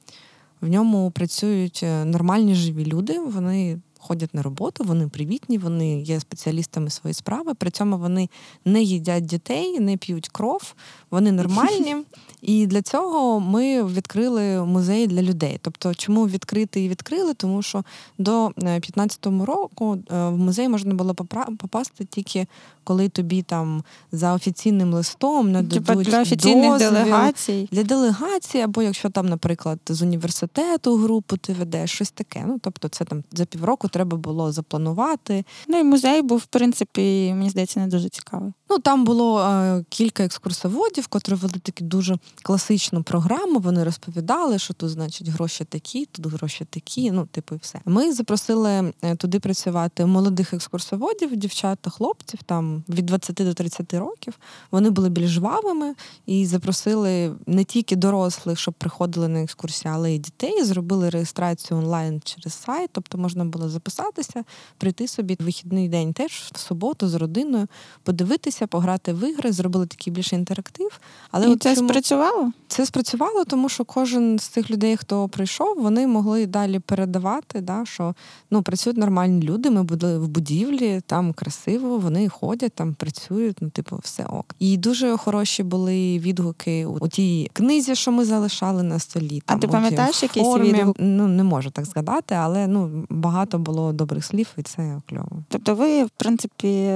в 0.62 0.68
ньому 0.68 1.12
працюють 1.12 1.80
е, 1.84 2.06
нормальні 2.06 2.56
живі 2.56 2.86
люди. 2.86 3.20
Вони 3.20 3.80
ходять 4.08 4.34
на 4.34 4.42
роботу, 4.42 4.84
вони 4.84 5.08
привітні, 5.08 5.58
вони 5.58 6.02
є 6.02 6.20
спеціалістами 6.20 6.90
своєї 6.90 7.14
справи. 7.14 7.54
При 7.54 7.70
цьому 7.70 7.98
вони 7.98 8.30
не 8.66 8.82
їдять 8.82 9.26
дітей, 9.26 9.80
не 9.80 9.98
п'ють 9.98 10.30
кров, 10.30 10.74
вони 11.12 11.32
нормальні. 11.32 11.96
І 12.42 12.68
для 12.68 12.82
цього 12.82 13.40
ми 13.40 13.84
відкрили 13.84 14.66
музей 14.66 15.08
для 15.08 15.22
людей. 15.22 15.60
Тобто, 15.62 15.94
чому 15.94 16.28
відкрити 16.28 16.82
і 16.84 16.90
відкрили? 16.90 17.34
Тому 17.34 17.62
що 17.62 17.84
до 18.18 18.52
2015 18.58 19.28
е, 19.28 19.46
року 19.46 19.98
е, 20.12 20.30
в 20.30 20.38
музей 20.38 20.70
можна 20.70 20.94
було 20.94 21.14
попасти 21.14 22.06
тільки 22.06 22.48
коли 22.88 23.10
тобі 23.10 23.42
там 23.42 23.84
за 24.12 24.34
офіційним 24.34 24.94
листом 24.94 25.52
нададуть 25.52 26.08
для 26.08 26.22
офіційних 26.22 26.72
дозвіл, 26.72 26.92
делегацій. 26.92 27.70
Для 27.72 27.84
делегації, 27.84 28.64
або 28.64 28.82
якщо 28.82 29.10
там, 29.10 29.30
наприклад, 29.30 29.80
з 29.88 30.02
університету 30.02 30.96
групу 30.98 31.38
ти 31.38 31.54
ведеш, 31.54 31.92
щось 31.92 32.12
таке. 32.12 32.44
Ну 32.48 32.60
тобто, 32.62 32.88
це 32.88 33.06
там 33.06 33.24
за 33.32 33.46
півроку 33.46 33.88
треба 33.98 34.18
було 34.18 34.52
запланувати. 34.52 35.46
Ну 35.68 35.80
і 35.80 35.84
музей 35.84 36.22
був, 36.22 36.38
в 36.38 36.46
принципі, 36.46 37.34
мені 37.36 37.50
здається, 37.50 37.80
не 37.80 37.88
дуже 37.88 38.10
цікавий. 38.10 38.54
Ну 38.70 38.80
там 38.80 39.06
було 39.06 39.42
е, 39.42 39.84
кілька 39.90 40.24
екскурсоводів, 40.24 41.08
котрі 41.08 41.34
вели 41.34 41.54
таку 41.64 41.84
дуже 41.84 42.18
класичну 42.44 43.04
програму. 43.04 43.60
Вони 43.60 43.84
розповідали, 43.84 44.60
що 44.60 44.74
тут, 44.74 44.90
значить, 44.90 45.28
гроші 45.28 45.66
такі, 45.66 46.06
тут 46.06 46.26
гроші 46.26 46.66
такі. 46.70 47.12
Ну, 47.12 47.26
типу, 47.26 47.56
і 47.56 47.58
все. 47.62 47.80
Ми 47.86 48.14
запросили 48.14 48.94
е, 49.02 49.16
туди 49.16 49.40
працювати 49.40 50.06
молодих 50.06 50.54
екскурсоводів, 50.54 51.36
дівчат 51.36 51.80
та 51.82 51.90
хлопців, 51.90 52.44
там 52.44 52.84
від 52.90 53.06
20 53.06 53.36
до 53.36 53.54
30 53.54 53.94
років. 53.94 54.40
Вони 54.72 54.90
були 54.90 55.10
більш 55.10 55.30
жвавими 55.30 55.96
і 56.26 56.46
запросили 56.46 57.36
не 57.46 57.64
тільки 57.64 57.96
дорослих, 57.96 58.60
щоб 58.60 58.74
приходили 58.74 59.28
на 59.28 59.44
екскурсії, 59.44 59.94
але 59.94 60.12
й 60.12 60.20
дітей. 60.20 60.64
Зробили 60.64 61.10
реєстрацію 61.10 61.78
онлайн 61.78 62.22
через 62.24 62.54
сайт, 62.54 62.90
тобто 62.94 63.18
можна 63.18 63.46
було 63.46 63.70
записатися, 63.88 64.44
прийти 64.78 65.08
собі 65.08 65.38
вихідний 65.40 65.90
день 65.90 66.14
теж 66.14 66.32
в 66.54 66.60
суботу 66.60 67.08
з 67.08 67.14
родиною, 67.14 67.68
подивитися, 68.04 68.68
пограти 68.68 69.14
в 69.14 69.30
ігри, 69.30 69.52
зробили 69.52 69.88
такий 69.88 70.14
більше 70.14 70.36
інтерактив. 70.36 71.00
Але 71.32 71.52
І 71.52 71.56
це 71.56 71.76
чому... 71.76 71.90
спрацювало? 71.90 72.52
Це 72.68 72.86
спрацювало, 72.86 73.46
тому 73.46 73.70
що 73.70 73.86
кожен 73.86 74.40
з 74.40 74.44
цих 74.44 74.72
людей, 74.72 74.98
хто 74.98 75.28
прийшов, 75.28 75.76
вони 75.78 76.08
могли 76.08 76.46
далі 76.46 76.80
передавати, 76.80 77.62
да, 77.62 77.84
що 77.86 78.16
ну 78.52 78.62
працюють 78.62 78.98
нормальні 78.98 79.42
люди. 79.42 79.70
Ми 79.70 79.84
були 79.84 80.20
в 80.20 80.28
будівлі, 80.28 81.02
там 81.06 81.34
красиво, 81.34 81.98
вони 81.98 82.30
ходять, 82.30 82.74
там 82.74 82.94
працюють. 82.94 83.58
Ну, 83.62 83.70
типу, 83.70 84.00
все 84.04 84.24
ок. 84.24 84.56
І 84.60 84.78
дуже 84.78 85.18
хороші 85.18 85.64
були 85.64 86.20
відгуки 86.20 86.86
у 86.86 87.08
тій 87.08 87.50
книзі, 87.54 87.96
що 87.96 88.12
ми 88.12 88.26
залишали 88.26 88.84
на 88.84 89.00
столі. 89.00 89.42
Там, 89.46 89.58
а 89.58 89.60
ти 89.60 89.68
пам'ятаєш 89.68 90.24
якийсь 90.24 90.56
відгук? 90.58 90.96
Ну 91.00 91.28
не 91.28 91.44
можу 91.44 91.70
так 91.72 91.86
згадати, 91.86 92.36
але 92.36 92.68
ну 92.68 93.06
багато 93.10 93.60
було 93.68 93.94
добрих 93.94 94.26
слів, 94.26 94.48
і 94.58 94.62
це 94.62 95.02
кльово. 95.10 95.44
Тобто, 95.48 95.76
ви, 95.76 96.04
в 96.04 96.10
принципі, 96.10 96.92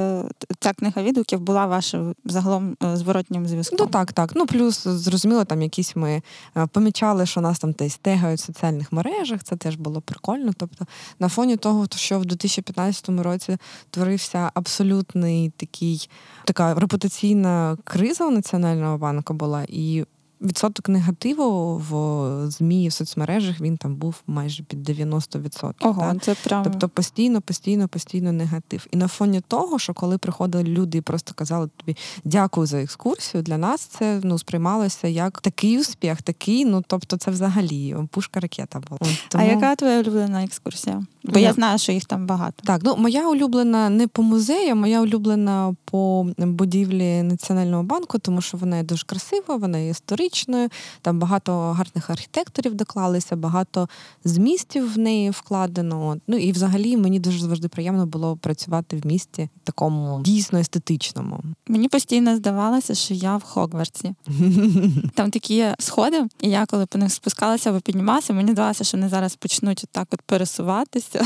ця 0.59 0.73
книга 0.73 1.03
відгуків 1.03 1.39
була 1.39 1.65
вашим 1.65 2.15
загалом 2.25 2.77
е, 2.83 2.97
зворотнім 2.97 3.47
зв'язком? 3.47 3.77
Ну 3.81 3.87
так, 3.87 4.13
так. 4.13 4.31
Ну 4.35 4.45
плюс 4.45 4.87
зрозуміло, 4.87 5.45
там 5.45 5.61
якісь 5.61 5.95
ми 5.95 6.21
е, 6.57 6.67
помічали, 6.67 7.25
що 7.25 7.41
нас 7.41 7.59
там 7.59 7.71
десь 7.71 7.97
тегають 7.97 8.39
в 8.39 8.45
соціальних 8.45 8.91
мережах. 8.91 9.43
Це 9.43 9.55
теж 9.55 9.75
було 9.75 10.01
прикольно. 10.01 10.51
Тобто, 10.57 10.85
на 11.19 11.29
фоні 11.29 11.57
того, 11.57 11.87
що 11.95 12.19
в 12.19 12.25
2015 12.25 13.09
році 13.09 13.57
творився 13.89 14.51
абсолютний 14.53 15.49
такий 15.49 16.09
така 16.45 16.73
репутаційна 16.73 17.77
криза 17.83 18.27
у 18.27 18.31
національного 18.31 18.97
банку 18.97 19.33
була 19.33 19.65
і 19.67 20.05
відсоток 20.41 20.89
негативу 20.89 21.77
в 21.89 22.51
ЗМІ 22.51 22.87
в 22.87 22.93
соцмережах 22.93 23.61
він 23.61 23.77
там 23.77 23.95
був 23.95 24.15
майже 24.27 24.63
під 24.63 24.89
90%. 24.89 25.73
Ого, 25.81 26.01
так? 26.01 26.23
це 26.23 26.35
прям... 26.43 26.63
Тобто 26.63 26.89
постійно, 26.89 27.41
постійно, 27.41 27.87
постійно 27.87 28.31
негатив. 28.31 28.87
І 28.91 28.97
на 28.97 29.07
фоні 29.07 29.41
того, 29.47 29.79
що 29.79 29.93
коли 29.93 30.17
приходили 30.17 30.63
люди 30.63 30.97
і 30.97 31.01
просто 31.01 31.33
казали 31.33 31.69
тобі 31.77 31.97
дякую 32.23 32.67
за 32.67 32.81
екскурсію, 32.81 33.43
для 33.43 33.57
нас 33.57 33.81
це 33.81 34.19
ну 34.23 34.39
сприймалося 34.39 35.07
як 35.07 35.41
такий 35.41 35.79
успіх, 35.79 36.21
такий, 36.21 36.65
ну 36.65 36.83
тобто, 36.87 37.17
це 37.17 37.31
взагалі 37.31 37.95
пушка 38.11 38.39
ракета 38.39 38.79
була. 38.89 38.99
Тому... 39.29 39.43
А 39.43 39.47
яка 39.47 39.75
твоя 39.75 39.99
улюблена 39.99 40.43
екскурсія? 40.43 41.03
Бо 41.23 41.39
я 41.39 41.53
знаю, 41.53 41.77
що 41.77 41.91
їх 41.91 42.05
там 42.05 42.25
багато. 42.25 42.63
Так, 42.65 42.81
ну 42.83 42.95
моя 42.97 43.29
улюблена 43.29 43.89
не 43.89 44.07
по 44.07 44.21
музею, 44.21 44.75
моя 44.75 45.01
улюблена 45.01 45.75
по 45.85 46.27
будівлі 46.37 47.23
Національного 47.23 47.83
банку, 47.83 48.19
тому 48.19 48.41
що 48.41 48.57
вона 48.57 48.77
є 48.77 48.83
дуже 48.83 49.05
красива, 49.05 49.55
вона 49.55 49.77
є 49.77 49.93
історичною. 50.31 50.69
Там 51.01 51.19
багато 51.19 51.71
гарних 51.71 52.09
архітекторів 52.09 52.75
доклалися, 52.75 53.35
багато 53.35 53.89
змістів 54.23 54.93
в 54.93 54.97
неї 54.97 55.29
вкладено. 55.29 56.17
Ну 56.27 56.37
і 56.37 56.51
взагалі 56.51 56.97
мені 56.97 57.19
дуже 57.19 57.39
завжди 57.39 57.67
приємно 57.67 58.05
було 58.05 58.37
працювати 58.37 58.97
в 58.97 59.05
місті 59.05 59.49
такому 59.63 60.21
дійсно 60.23 60.59
естетичному. 60.59 61.43
Мені 61.67 61.87
постійно 61.87 62.35
здавалося, 62.35 62.95
що 62.95 63.13
я 63.13 63.37
в 63.37 63.43
Хогвартсі. 63.43 64.15
Там 65.15 65.31
такі 65.31 65.65
сходи, 65.79 66.27
і 66.41 66.49
я 66.49 66.65
коли 66.65 66.85
по 66.85 66.97
них 66.97 67.13
спускалася 67.13 67.69
або 67.69 67.79
піднімалася, 67.79 68.33
мені 68.33 68.51
здавалося, 68.51 68.83
що 68.83 68.97
вони 68.97 69.09
зараз 69.09 69.35
почнуть 69.35 69.83
отак 69.83 70.07
от 70.11 70.21
пересуватися. 70.21 71.25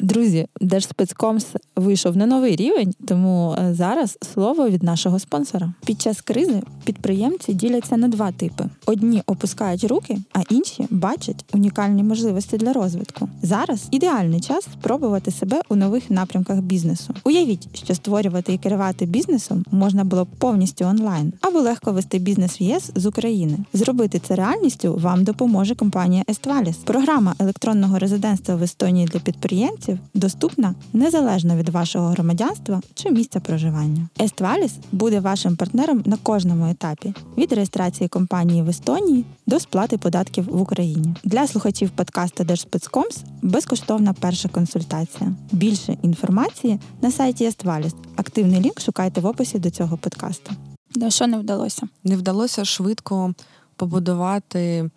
Друзі, 0.00 0.46
Держспецкомс 0.60 1.46
вийшов 1.76 2.16
на 2.16 2.26
новий 2.26 2.56
рівень, 2.56 2.94
тому 3.06 3.56
е, 3.58 3.74
зараз 3.74 4.18
слово 4.34 4.68
від 4.68 4.82
нашого 4.82 5.18
спонсора. 5.18 5.72
Під 5.86 6.02
час 6.02 6.20
кризи 6.20 6.62
підприємці 6.84 7.54
діляться 7.54 7.96
на 7.96 8.08
два 8.08 8.32
типи: 8.32 8.64
одні 8.86 9.22
опускають 9.26 9.84
руки, 9.84 10.18
а 10.32 10.40
інші 10.50 10.86
бачать 10.90 11.44
унікальні 11.54 12.02
можливості 12.02 12.56
для 12.56 12.72
розвитку. 12.72 13.28
Зараз 13.42 13.88
ідеальний 13.90 14.40
час 14.40 14.64
спробувати 14.64 15.30
себе 15.30 15.60
у 15.68 15.76
нових 15.76 16.10
напрямках 16.10 16.58
бізнесу. 16.58 17.14
Уявіть, 17.24 17.68
що 17.72 17.94
створювати 17.94 18.52
і 18.52 18.58
керувати 18.58 19.06
бізнесом 19.06 19.64
можна 19.70 20.04
було 20.04 20.26
повністю 20.38 20.84
онлайн, 20.84 21.32
або 21.40 21.58
легко 21.58 21.92
вести 21.92 22.18
бізнес 22.18 22.60
в 22.60 22.62
ЄС 22.62 22.90
з 22.94 23.06
України. 23.06 23.58
Зробити 23.72 24.20
це 24.28 24.34
реальністю 24.34 24.94
вам 24.94 25.24
допоможе 25.24 25.74
компанія 25.74 26.22
Естваліс. 26.30 26.76
Програма 26.76 27.34
електронного 27.38 27.98
резидентства 27.98 28.56
в 28.56 28.62
Естонії 28.62 29.06
для 29.06 29.20
підприємців 29.20 29.87
сервісів 29.88 29.98
доступна 30.14 30.74
незалежно 30.92 31.56
від 31.56 31.68
вашого 31.68 32.08
громадянства 32.08 32.80
чи 32.94 33.10
місця 33.10 33.40
проживання. 33.40 34.08
Естваліс 34.20 34.72
буде 34.92 35.20
вашим 35.20 35.56
партнером 35.56 36.02
на 36.06 36.16
кожному 36.16 36.70
етапі 36.70 37.14
від 37.38 37.52
реєстрації 37.52 38.08
компанії 38.08 38.62
в 38.62 38.68
Естонії 38.68 39.24
до 39.46 39.60
сплати 39.60 39.98
податків 39.98 40.44
в 40.44 40.60
Україні. 40.60 41.14
Для 41.24 41.46
слухачів 41.46 41.90
подкасту 41.90 42.44
Держспецкомс 42.44 43.22
безкоштовна 43.42 44.12
перша 44.12 44.48
консультація. 44.48 45.32
Більше 45.52 45.96
інформації 46.02 46.80
на 47.02 47.10
сайті 47.10 47.44
Естваліс. 47.44 47.94
Активний 48.16 48.60
лінк 48.60 48.80
шукайте 48.80 49.20
в 49.20 49.26
описі 49.26 49.58
до 49.58 49.70
цього 49.70 49.96
подкасту. 49.96 50.52
Да, 50.94 51.10
що 51.10 51.26
не 51.26 51.38
вдалося? 51.38 51.88
Не 52.04 52.16
вдалося 52.16 52.64
швидко 52.64 53.34
побудувати 53.76 54.90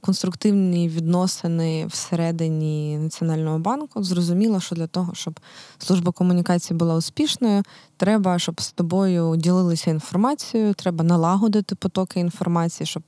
конструктивні 0.00 0.88
відносини 0.88 1.86
всередині 1.86 2.98
Національного 2.98 3.58
банку. 3.58 4.02
Зрозуміло, 4.02 4.60
що 4.60 4.74
для 4.74 4.86
того, 4.86 5.14
щоб 5.14 5.40
служба 5.78 6.12
комунікації 6.12 6.76
була 6.76 6.94
успішною, 6.94 7.62
треба, 7.96 8.38
щоб 8.38 8.60
з 8.60 8.72
тобою 8.72 9.36
ділилися 9.36 9.90
інформацією, 9.90 10.74
треба 10.74 11.04
налагодити 11.04 11.74
потоки 11.74 12.20
інформації, 12.20 12.86
щоб 12.86 13.02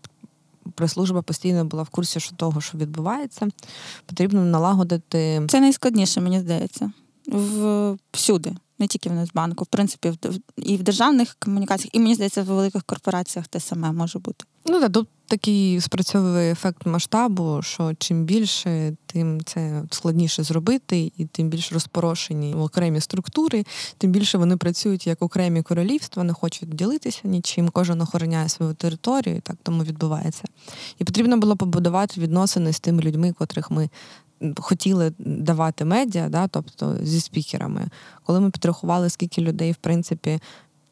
прес-служба 0.74 1.22
постійно 1.22 1.64
була 1.64 1.82
в 1.82 1.88
курсі 1.88 2.20
що 2.20 2.36
того, 2.36 2.60
що 2.60 2.78
відбувається. 2.78 3.48
Потрібно 4.06 4.44
налагодити. 4.44 5.42
Це 5.48 5.60
найскладніше, 5.60 6.20
мені 6.20 6.40
здається, 6.40 6.92
всюди. 8.12 8.54
Не 8.78 8.86
тільки 8.86 9.08
в 9.08 9.12
Нацбанку, 9.12 9.64
в 9.64 9.66
принципі, 9.66 10.12
і 10.56 10.76
в 10.76 10.82
державних 10.82 11.36
комунікаціях, 11.38 11.94
і 11.94 12.00
мені 12.00 12.14
здається, 12.14 12.42
в 12.42 12.46
великих 12.46 12.82
корпораціях 12.82 13.48
те 13.48 13.60
саме 13.60 13.92
може 13.92 14.18
бути. 14.18 14.44
Ну 14.66 14.80
так, 14.80 14.92
тут 14.92 15.08
такий 15.26 15.80
спрацьовує 15.80 16.52
ефект 16.52 16.86
масштабу, 16.86 17.62
що 17.62 17.94
чим 17.98 18.24
більше, 18.24 18.96
тим 19.06 19.44
це 19.44 19.82
складніше 19.90 20.42
зробити, 20.42 21.12
і 21.16 21.24
тим 21.24 21.48
більш 21.48 21.72
розпорошені 21.72 22.54
окремі 22.54 23.00
структури, 23.00 23.64
тим 23.98 24.12
більше 24.12 24.38
вони 24.38 24.56
працюють 24.56 25.06
як 25.06 25.22
окремі 25.22 25.62
королівства, 25.62 26.24
не 26.24 26.32
хочуть 26.32 26.68
ділитися 26.68 27.20
нічим, 27.24 27.68
кожен 27.68 28.00
охороняє 28.00 28.48
свою 28.48 28.74
територію, 28.74 29.36
і 29.36 29.40
так 29.40 29.56
тому 29.62 29.82
відбувається. 29.82 30.44
І 30.98 31.04
потрібно 31.04 31.36
було 31.36 31.56
побудувати 31.56 32.20
відносини 32.20 32.72
з 32.72 32.80
тими 32.80 33.02
людьми, 33.02 33.32
котрих 33.38 33.70
ми. 33.70 33.88
Хотіли 34.58 35.12
давати 35.18 35.84
медіа, 35.84 36.28
да, 36.28 36.48
тобто 36.48 36.96
зі 37.02 37.20
спікерами, 37.20 37.88
коли 38.24 38.40
ми 38.40 38.50
підрахували, 38.50 39.10
скільки 39.10 39.42
людей, 39.42 39.72
в 39.72 39.76
принципі, 39.76 40.40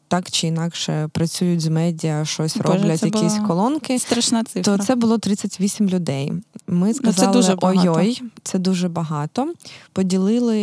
так 0.07 0.31
чи 0.31 0.47
інакше 0.47 1.09
працюють 1.11 1.61
з 1.61 1.67
медіа, 1.67 2.25
щось 2.25 2.57
Боже, 2.57 2.77
роблять, 2.77 3.03
якісь 3.03 3.39
колонки. 3.47 3.99
Страшна 3.99 4.43
цифра. 4.43 4.77
То 4.77 4.83
це 4.83 4.95
було 4.95 5.17
38 5.17 5.89
людей. 5.89 6.33
Ми 6.67 6.93
сказали, 6.93 7.27
ну, 7.27 7.43
це 7.43 7.51
дуже 7.51 7.57
ой-ой, 7.61 8.21
це 8.43 8.59
дуже 8.59 8.89
багато. 8.89 9.53
Поділили 9.93 10.59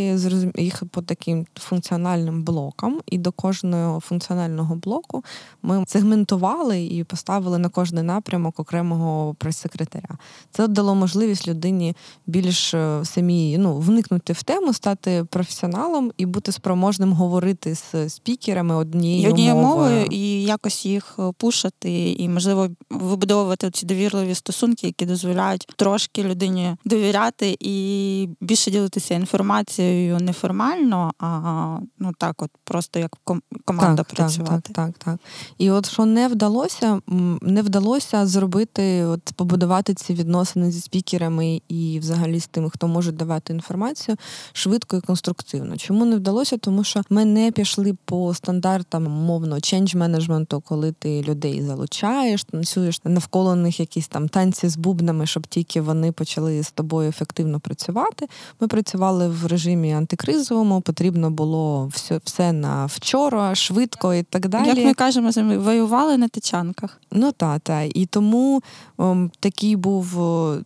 їх 0.56 0.82
по 0.90 1.02
таким 1.02 1.46
функціональним 1.54 2.42
блокам, 2.42 3.00
і 3.06 3.18
до 3.18 3.32
кожного 3.32 4.00
функціонального 4.00 4.76
блоку 4.76 5.24
ми 5.62 5.84
сегментували 5.88 6.84
і 6.84 7.04
поставили 7.04 7.58
на 7.58 7.68
кожний 7.68 8.02
напрямок 8.02 8.60
окремого 8.60 9.34
прес-секретаря. 9.34 10.18
Це 10.50 10.68
дало 10.68 10.94
можливість 10.94 11.48
людині 11.48 11.96
більш 12.26 12.74
е, 12.74 13.00
самі 13.04 13.58
ну, 13.58 13.76
вникнути 13.76 14.32
в 14.32 14.42
тему, 14.42 14.72
стати 14.72 15.24
професіоналом 15.30 16.12
і 16.16 16.26
бути 16.26 16.52
спроможним 16.52 17.12
говорити 17.12 17.74
з 17.74 18.08
спікерами 18.08 18.74
однією 18.74 19.33
однією 19.34 19.56
мовою 19.56 20.06
і 20.10 20.42
якось 20.42 20.86
їх 20.86 21.16
е, 21.18 21.32
пушити, 21.36 22.12
і 22.12 22.28
можливо 22.28 22.68
вибудовувати 22.90 23.70
ці 23.70 23.86
довірливі 23.86 24.34
стосунки, 24.34 24.86
які 24.86 25.06
дозволяють 25.06 25.66
трошки 25.76 26.22
людині 26.22 26.76
довіряти 26.84 27.56
і 27.60 28.28
більше 28.40 28.70
ділитися 28.70 29.14
інформацією 29.14 30.18
неформально, 30.18 31.12
а 31.18 31.78
ну 31.98 32.12
так, 32.18 32.42
от 32.42 32.50
просто 32.64 32.98
як 32.98 33.16
команда 33.64 34.02
так, 34.02 34.16
працювати. 34.16 34.72
Так, 34.72 34.86
так, 34.86 34.98
так. 34.98 35.20
І 35.58 35.70
от 35.70 35.90
що 35.90 36.04
не 36.04 36.28
вдалося, 36.28 37.00
не 37.42 37.62
вдалося 37.62 38.26
зробити, 38.26 39.04
от 39.04 39.32
побудувати 39.36 39.94
ці 39.94 40.14
відносини 40.14 40.70
зі 40.70 40.80
спікерами 40.80 41.62
і 41.68 41.98
взагалі 41.98 42.40
з 42.40 42.46
тими, 42.46 42.70
хто 42.70 42.88
може 42.88 43.12
давати 43.12 43.52
інформацію 43.52 44.16
швидко 44.52 44.96
і 44.96 45.00
конструктивно. 45.00 45.76
Чому 45.76 46.04
не 46.04 46.16
вдалося? 46.16 46.58
Тому 46.58 46.84
що 46.84 47.02
ми 47.10 47.24
не 47.24 47.52
пішли 47.52 47.96
по 48.04 48.34
стандартам 48.34 49.08
мовно 49.24 49.56
change 49.56 49.96
менеджменту, 49.96 50.60
коли 50.60 50.92
ти 50.92 51.22
людей 51.22 51.62
залучаєш, 51.62 52.44
танцюєш 52.44 53.00
навколо 53.04 53.54
них 53.54 53.80
якісь 53.80 54.08
там 54.08 54.28
танці 54.28 54.68
з 54.68 54.76
бубнами, 54.76 55.26
щоб 55.26 55.46
тільки 55.46 55.80
вони 55.80 56.12
почали 56.12 56.62
з 56.62 56.72
тобою 56.72 57.08
ефективно 57.08 57.60
працювати. 57.60 58.28
Ми 58.60 58.68
працювали 58.68 59.28
в 59.28 59.46
режимі 59.46 59.92
антикризовому, 59.92 60.80
потрібно 60.80 61.30
було 61.30 61.86
все 61.86 62.20
все 62.24 62.52
на 62.52 62.86
вчора, 62.86 63.54
швидко 63.54 64.14
і 64.14 64.22
так 64.22 64.48
далі. 64.48 64.68
Як 64.68 64.86
ми 64.86 64.94
кажемо, 64.94 65.30
воювали 65.58 66.18
на 66.18 66.28
тичанках. 66.28 67.00
Ну 67.12 67.32
та, 67.32 67.58
та. 67.58 67.82
І 67.82 68.06
тому 68.06 68.62
о, 68.96 69.10
ем, 69.10 69.30
такий 69.40 69.76
був 69.76 70.20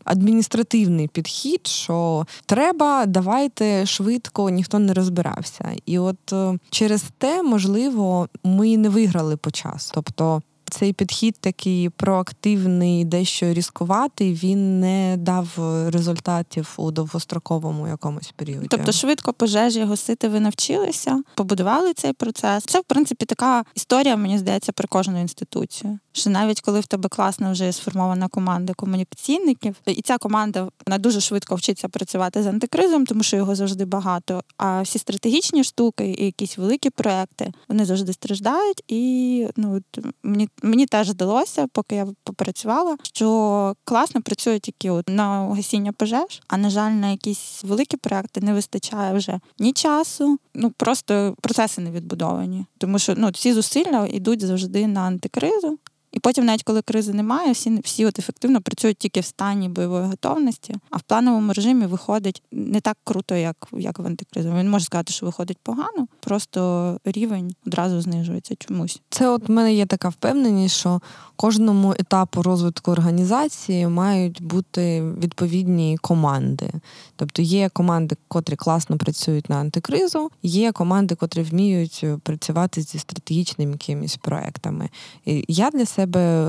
адміністративний 0.04 1.08
підхід, 1.08 1.66
що 1.66 2.26
треба, 2.46 3.06
давайте 3.06 3.86
швидко, 3.86 4.50
ніхто 4.50 4.78
не 4.78 4.94
розбирався. 4.94 5.72
І 5.86 5.98
от 5.98 6.32
е, 6.32 6.58
через 6.70 7.04
те, 7.18 7.42
можливо, 7.42 8.28
ми 8.48 8.76
не 8.76 8.88
виграли 8.88 9.36
по 9.36 9.50
часу. 9.50 9.90
Тобто 9.94 10.42
цей 10.68 10.92
підхід 10.92 11.36
такий 11.40 11.88
проактивний, 11.88 13.04
дещо 13.04 13.52
різкуватий, 13.52 14.34
він 14.34 14.80
не 14.80 15.16
дав 15.18 15.48
результатів 15.88 16.74
у 16.76 16.90
довгостроковому 16.90 17.88
якомусь 17.88 18.32
періоді. 18.36 18.66
Тобто 18.70 18.92
швидко 18.92 19.32
пожежі 19.32 19.84
гасити 19.84 20.28
ви 20.28 20.40
навчилися, 20.40 21.22
побудували 21.34 21.92
цей 21.94 22.12
процес. 22.12 22.64
Це 22.64 22.80
в 22.80 22.84
принципі 22.84 23.24
така 23.24 23.64
історія, 23.74 24.16
мені 24.16 24.38
здається, 24.38 24.72
про 24.72 24.88
кожну 24.88 25.20
інституцію. 25.20 25.98
Що 26.12 26.30
навіть 26.30 26.60
коли 26.60 26.80
в 26.80 26.86
тебе 26.86 27.08
класна 27.08 27.52
вже 27.52 27.72
сформована 27.72 28.28
команда 28.28 28.74
комунікаційників, 28.74 29.76
і 29.86 30.02
ця 30.02 30.18
команда 30.18 30.68
вона 30.86 30.98
дуже 30.98 31.20
швидко 31.20 31.54
вчиться 31.54 31.88
працювати 31.88 32.42
з 32.42 32.46
антикризом, 32.46 33.06
тому 33.06 33.22
що 33.22 33.36
його 33.36 33.54
завжди 33.54 33.84
багато. 33.84 34.42
А 34.56 34.82
всі 34.82 34.98
стратегічні 34.98 35.64
штуки 35.64 36.16
і 36.18 36.24
якісь 36.24 36.58
великі 36.58 36.90
проекти 36.90 37.52
вони 37.68 37.84
завжди 37.84 38.12
страждають. 38.12 38.82
І 38.88 39.46
ну 39.56 39.80
мені 40.22 40.48
Мені 40.62 40.86
теж 40.86 41.08
здалося, 41.08 41.66
поки 41.72 41.94
я 41.94 42.06
попрацювала, 42.24 42.96
що 43.02 43.74
класно 43.84 44.22
працює 44.22 44.58
тільки 44.58 44.90
от 44.90 45.08
на 45.08 45.54
гасіння 45.54 45.92
пожеж, 45.92 46.42
а 46.48 46.56
на 46.56 46.70
жаль, 46.70 46.90
на 46.90 47.10
якісь 47.10 47.64
великі 47.64 47.96
проекти 47.96 48.40
не 48.40 48.52
вистачає 48.52 49.14
вже 49.14 49.40
ні 49.58 49.72
часу, 49.72 50.38
ну 50.54 50.70
просто 50.70 51.34
процеси 51.40 51.80
не 51.80 51.90
відбудовані. 51.90 52.66
Тому 52.78 52.98
що 52.98 53.14
ну 53.16 53.30
всі 53.30 53.52
зусилля 53.52 54.06
йдуть 54.06 54.46
завжди 54.46 54.86
на 54.86 55.00
антикризу. 55.00 55.78
І 56.18 56.20
потім, 56.20 56.44
навіть 56.44 56.62
коли 56.62 56.82
кризи 56.82 57.12
немає, 57.12 57.52
всі 57.52 57.80
всі 57.84 58.06
от 58.06 58.18
ефективно 58.18 58.60
працюють 58.60 58.98
тільки 58.98 59.20
в 59.20 59.24
стані 59.24 59.68
бойової 59.68 60.06
готовності, 60.06 60.74
а 60.90 60.96
в 60.96 61.02
плановому 61.02 61.52
режимі 61.52 61.86
виходить 61.86 62.42
не 62.52 62.80
так 62.80 62.96
круто, 63.04 63.34
як 63.34 63.68
як 63.72 63.98
в 63.98 64.06
антикризовому. 64.06 64.60
Він 64.60 64.70
може 64.70 64.84
сказати, 64.84 65.12
що 65.12 65.26
виходить 65.26 65.58
погано, 65.62 66.06
просто 66.20 67.00
рівень 67.04 67.54
одразу 67.66 68.00
знижується 68.00 68.54
чомусь. 68.58 69.00
Це 69.10 69.28
от 69.28 69.48
в 69.48 69.52
мене 69.52 69.74
є 69.74 69.86
така 69.86 70.08
впевненість, 70.08 70.76
що 70.76 71.00
кожному 71.36 71.94
етапу 71.98 72.42
розвитку 72.42 72.90
організації 72.90 73.88
мають 73.88 74.42
бути 74.42 75.02
відповідні 75.02 75.98
команди. 76.00 76.72
Тобто 77.16 77.42
є 77.42 77.68
команди, 77.68 78.16
котрі 78.28 78.56
класно 78.56 78.98
працюють 78.98 79.50
на 79.50 79.56
антикризу, 79.56 80.30
є 80.42 80.72
команди, 80.72 81.14
котрі 81.14 81.42
вміють 81.42 82.04
працювати 82.22 82.82
зі 82.82 82.98
стратегічними 82.98 83.72
якимись 83.72 84.16
проектами. 84.16 84.88
І 85.24 85.44
Я 85.48 85.70
для 85.70 85.86
себе 85.86 86.07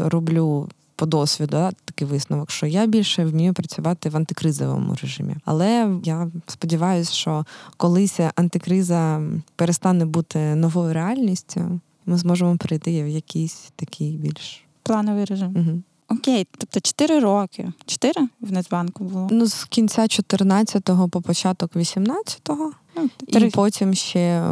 роблю. 0.09 0.69
По 0.95 1.05
досвіду 1.05 1.51
да, 1.51 1.71
такий 1.85 2.07
висновок, 2.07 2.51
що 2.51 2.65
я 2.65 2.85
більше 2.85 3.25
вмію 3.25 3.53
працювати 3.53 4.09
в 4.09 4.17
антикризовому 4.17 4.95
режимі. 5.01 5.35
Але 5.45 5.89
я 6.03 6.31
сподіваюся, 6.47 7.13
що 7.13 7.45
колись 7.77 8.19
антикриза 8.35 9.21
перестане 9.55 10.05
бути 10.05 10.55
новою 10.55 10.93
реальністю, 10.93 11.79
ми 12.05 12.17
зможемо 12.17 12.57
перейти 12.57 13.03
в 13.03 13.07
якийсь 13.07 13.71
такий 13.75 14.17
більш 14.17 14.63
плановий 14.83 15.25
режим. 15.25 15.55
Угу. 15.55 15.81
Окей, 16.09 16.47
тобто 16.57 16.79
4 16.79 17.19
роки. 17.19 17.71
4 17.85 18.27
в 18.41 18.51
Нацбанку 18.51 19.03
було? 19.03 19.27
Ну, 19.31 19.45
з 19.45 19.63
кінця 19.63 20.01
14-го 20.01 21.09
по 21.09 21.21
початок 21.21 21.75
18-го, 21.75 22.71
ну, 22.95 23.09
і 23.27 23.49
потім 23.49 23.93
ще 23.93 24.43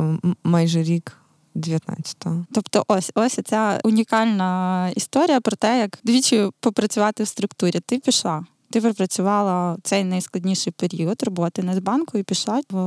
майже 0.44 0.84
рік 0.84 1.17
19-го. 1.58 2.46
Тобто, 2.54 2.84
ось 2.88 3.12
ось 3.16 3.40
ця 3.46 3.80
унікальна 3.84 4.90
історія 4.96 5.42
про 5.42 5.56
те, 5.56 5.80
як 5.80 6.00
двічі 6.04 6.50
попрацювати 6.60 7.24
в 7.24 7.28
структурі. 7.28 7.80
Ти 7.80 8.00
пішла. 8.00 8.46
Ти 8.70 8.82
пропрацювала 8.82 9.78
цей 9.84 10.04
найскладніший 10.04 10.74
період 10.74 11.24
роботи 11.24 11.64
Нацбанку 11.64 12.18
і 12.18 12.24
пішла 12.24 12.62
в 12.70 12.78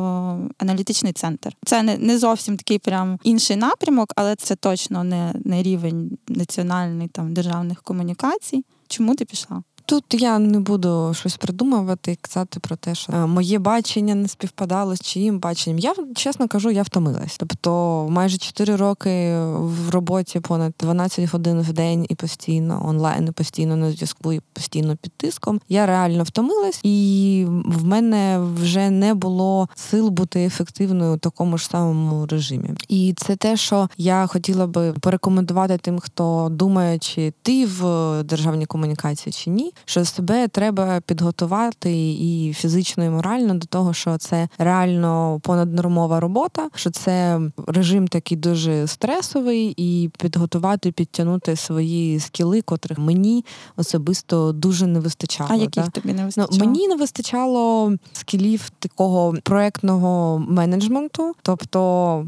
аналітичний 0.58 1.12
центр. 1.12 1.56
Це 1.64 1.82
не 1.82 1.98
не 1.98 2.18
зовсім 2.18 2.56
такий 2.56 2.78
прям 2.78 3.18
інший 3.22 3.56
напрямок, 3.56 4.12
але 4.16 4.36
це 4.36 4.56
точно 4.56 5.04
не, 5.04 5.34
не 5.44 5.62
рівень 5.62 6.18
національний 6.28 7.08
там 7.08 7.34
державних 7.34 7.82
комунікацій. 7.82 8.64
Чому 8.88 9.14
ти 9.14 9.24
пішла? 9.24 9.62
Тут 9.90 10.04
я 10.14 10.38
не 10.38 10.60
буду 10.60 11.14
щось 11.14 11.36
придумувати 11.36 12.12
і 12.12 12.16
казати 12.16 12.60
про 12.60 12.76
те, 12.76 12.94
що 12.94 13.12
е, 13.12 13.26
моє 13.26 13.58
бачення 13.58 14.14
не 14.14 14.28
співпадало 14.28 14.96
з 14.96 15.00
чиїм 15.00 15.38
баченням. 15.38 15.78
Я 15.78 15.94
чесно 16.14 16.48
кажу, 16.48 16.70
я 16.70 16.82
втомилась. 16.82 17.36
Тобто 17.38 18.06
майже 18.10 18.38
4 18.38 18.76
роки 18.76 19.38
в 19.56 19.90
роботі 19.90 20.40
понад 20.40 20.74
12 20.80 21.32
годин 21.32 21.60
в 21.60 21.72
день 21.72 22.06
і 22.08 22.14
постійно 22.14 22.88
онлайн, 22.88 23.28
і 23.28 23.32
постійно 23.32 23.76
на 23.76 23.90
зв'язку, 23.90 24.32
і 24.32 24.40
постійно 24.52 24.96
під 24.96 25.12
тиском. 25.12 25.60
Я 25.68 25.86
реально 25.86 26.22
втомилась, 26.22 26.80
і 26.82 27.46
в 27.64 27.84
мене 27.84 28.38
вже 28.38 28.90
не 28.90 29.14
було 29.14 29.68
сил 29.74 30.08
бути 30.08 30.44
ефективною 30.44 31.14
у 31.14 31.18
такому 31.18 31.58
ж 31.58 31.66
самому 31.66 32.26
режимі. 32.26 32.70
І 32.88 33.14
це 33.16 33.36
те, 33.36 33.56
що 33.56 33.88
я 33.96 34.26
хотіла 34.26 34.66
би 34.66 34.92
порекомендувати 34.92 35.78
тим, 35.78 35.98
хто 35.98 36.48
думає, 36.50 36.98
чи 36.98 37.32
ти 37.42 37.66
в 37.66 38.22
державній 38.22 38.66
комунікації 38.66 39.32
чи 39.32 39.50
ні 39.50 39.72
що 39.84 40.04
себе 40.04 40.48
треба 40.48 41.00
підготувати 41.00 42.10
і 42.12 42.52
фізично, 42.56 43.04
і 43.04 43.10
морально 43.10 43.54
до 43.54 43.66
того, 43.66 43.94
що 43.94 44.18
це 44.18 44.48
реально 44.58 45.40
понаднормова 45.42 46.20
робота, 46.20 46.68
що 46.74 46.90
це 46.90 47.40
режим 47.66 48.08
такий 48.08 48.36
дуже 48.36 48.86
стресовий, 48.86 49.74
і 49.76 50.10
підготувати, 50.18 50.92
підтягнути 50.92 51.56
свої 51.56 52.20
скіли, 52.20 52.62
котрих 52.62 52.98
мені 52.98 53.44
особисто 53.76 54.52
дуже 54.52 54.86
не 54.86 55.00
вистачало. 55.00 55.50
А 55.52 55.54
яких 55.54 55.84
да? 55.84 55.90
тобі 55.90 56.12
не 56.12 56.24
вистачало? 56.24 56.58
Ну, 56.58 56.66
Мені 56.66 56.88
не 56.88 56.96
вистачало 56.96 57.92
скілів 58.12 58.70
такого 58.78 59.34
проектного 59.42 60.38
менеджменту, 60.38 61.34
тобто 61.42 61.80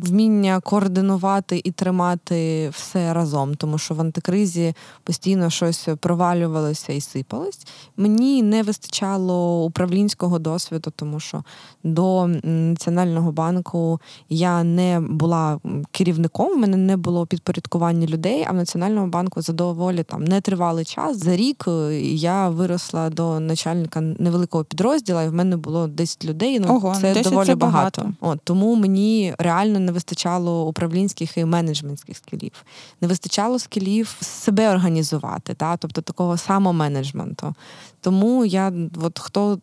вміння 0.02 0.60
координувати 0.60 1.60
і 1.64 1.70
тримати 1.70 2.68
все 2.68 3.14
разом, 3.14 3.54
тому 3.54 3.78
що 3.78 3.94
в 3.94 4.00
антикризі 4.00 4.74
постійно 5.04 5.50
щось 5.50 5.88
провалювалося 6.00 6.92
і 6.92 7.00
сипало 7.00 7.31
займалась. 7.32 7.66
Мені 7.96 8.42
не 8.42 8.62
вистачало 8.62 9.64
управлінського 9.64 10.38
досвіду, 10.38 10.92
тому 10.96 11.20
що 11.20 11.44
до 11.84 12.26
Національного 12.42 13.32
банку 13.32 14.00
я 14.28 14.64
не 14.64 15.00
була 15.00 15.58
керівником, 15.90 16.52
в 16.52 16.56
мене 16.56 16.76
не 16.76 16.96
було 16.96 17.26
підпорядкування 17.26 18.06
людей, 18.06 18.46
а 18.48 18.52
в 18.52 18.54
Національному 18.54 19.06
банку 19.06 19.42
за 19.42 19.52
доволі 19.52 20.02
там 20.02 20.24
нетривалий 20.24 20.84
час. 20.84 21.18
За 21.18 21.36
рік 21.36 21.64
е, 21.68 22.00
я 22.02 22.48
виросла 22.48 23.10
до 23.10 23.40
начальника 23.40 24.00
невеликого 24.00 24.64
підрозділу, 24.64 25.20
і 25.20 25.28
в 25.28 25.34
мене 25.34 25.56
було 25.56 25.86
10 25.86 26.24
людей. 26.24 26.60
Ну 26.60 26.76
Ого, 26.76 26.94
це 27.00 27.22
доволі 27.22 27.46
це 27.46 27.54
багато. 27.54 28.00
багато. 28.00 28.14
От 28.20 28.40
Тому 28.44 28.74
мені 28.74 29.34
реально 29.38 29.78
не 29.78 29.92
вистачало 29.92 30.66
управлінських 30.66 31.36
і 31.38 31.44
менеджментських 31.44 32.16
скілів. 32.16 32.52
Не 33.00 33.08
вистачало 33.08 33.58
скілів 33.58 34.16
себе 34.20 34.70
організувати, 34.70 35.54
та? 35.54 35.76
тобто 35.76 36.00
такого 36.00 36.36
самоменеджменту 36.36 37.21
Egmont 37.22 37.38
to 37.38 37.54
Тому 38.02 38.44
я, 38.44 38.72
от 39.02 39.18
хто 39.18 39.58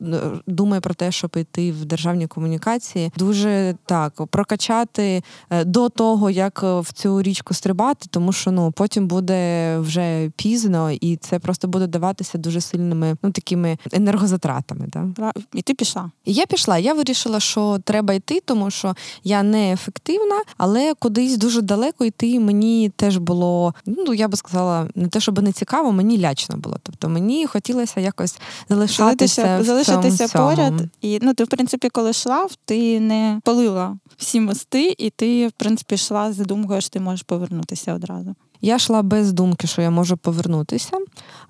думає 0.47 0.81
про 0.81 0.93
те, 0.93 1.11
щоб 1.11 1.31
йти 1.35 1.71
в 1.71 1.85
державні 1.85 2.27
комунікації, 2.27 3.11
дуже 3.17 3.75
так 3.85 4.25
прокачати 4.27 5.23
е, 5.49 5.65
до 5.65 5.89
того, 5.89 6.29
як 6.29 6.61
е, 6.63 6.79
в 6.79 6.91
цю 6.93 7.21
річку 7.21 7.53
стрибати, 7.53 8.07
тому 8.09 8.33
що 8.33 8.51
ну 8.51 8.71
потім 8.71 9.07
буде 9.07 9.77
вже 9.79 10.31
пізно, 10.35 10.91
і 10.91 11.15
це 11.15 11.39
просто 11.39 11.67
буде 11.67 11.87
даватися 11.87 12.37
дуже 12.37 12.61
сильними 12.61 13.15
ну 13.23 13.31
такими 13.31 13.77
енергозатратами. 13.91 14.87
Да? 14.87 15.31
І 15.53 15.61
ти 15.61 15.73
пішла? 15.73 16.11
Я 16.25 16.45
пішла. 16.45 16.77
Я 16.77 16.93
вирішила, 16.93 17.39
що 17.39 17.79
треба 17.83 18.13
йти, 18.13 18.41
тому 18.45 18.71
що 18.71 18.95
я 19.23 19.43
не 19.43 19.73
ефективна, 19.73 20.41
але 20.57 20.93
кудись 20.93 21.37
дуже 21.37 21.61
далеко 21.61 22.05
йти 22.05 22.39
мені 22.39 22.89
теж 22.95 23.17
було. 23.17 23.73
Ну 23.85 24.13
я 24.13 24.27
би 24.27 24.37
сказала, 24.37 24.87
не 24.95 25.07
те, 25.07 25.19
щоб 25.19 25.41
не 25.41 25.51
цікаво, 25.51 25.91
мені 25.91 26.19
лячно 26.19 26.57
було. 26.57 26.77
Тобто 26.83 27.09
мені 27.09 27.47
хотілося 27.47 27.99
якось 27.99 28.28
залишатися 28.69 29.63
залишитися 29.63 30.25
в 30.25 30.29
цьому 30.29 30.49
поряд. 30.49 30.73
І 31.01 31.19
ну 31.21 31.33
ти, 31.33 31.43
в 31.43 31.47
принципі, 31.47 31.89
коли 31.89 32.09
йшла, 32.09 32.47
ти 32.65 32.99
не 32.99 33.39
палила 33.43 33.97
всі 34.17 34.39
мости, 34.39 34.95
і 34.97 35.09
ти, 35.09 35.47
в 35.47 35.51
принципі, 35.51 35.95
йшла 35.95 36.33
з 36.33 36.37
думкою, 36.37 36.81
що 36.81 36.89
ти 36.89 36.99
можеш 36.99 37.23
повернутися 37.23 37.93
одразу. 37.93 38.35
Я 38.61 38.75
йшла 38.75 39.01
без 39.01 39.33
думки, 39.33 39.67
що 39.67 39.81
я 39.81 39.89
можу 39.89 40.17
повернутися. 40.17 40.91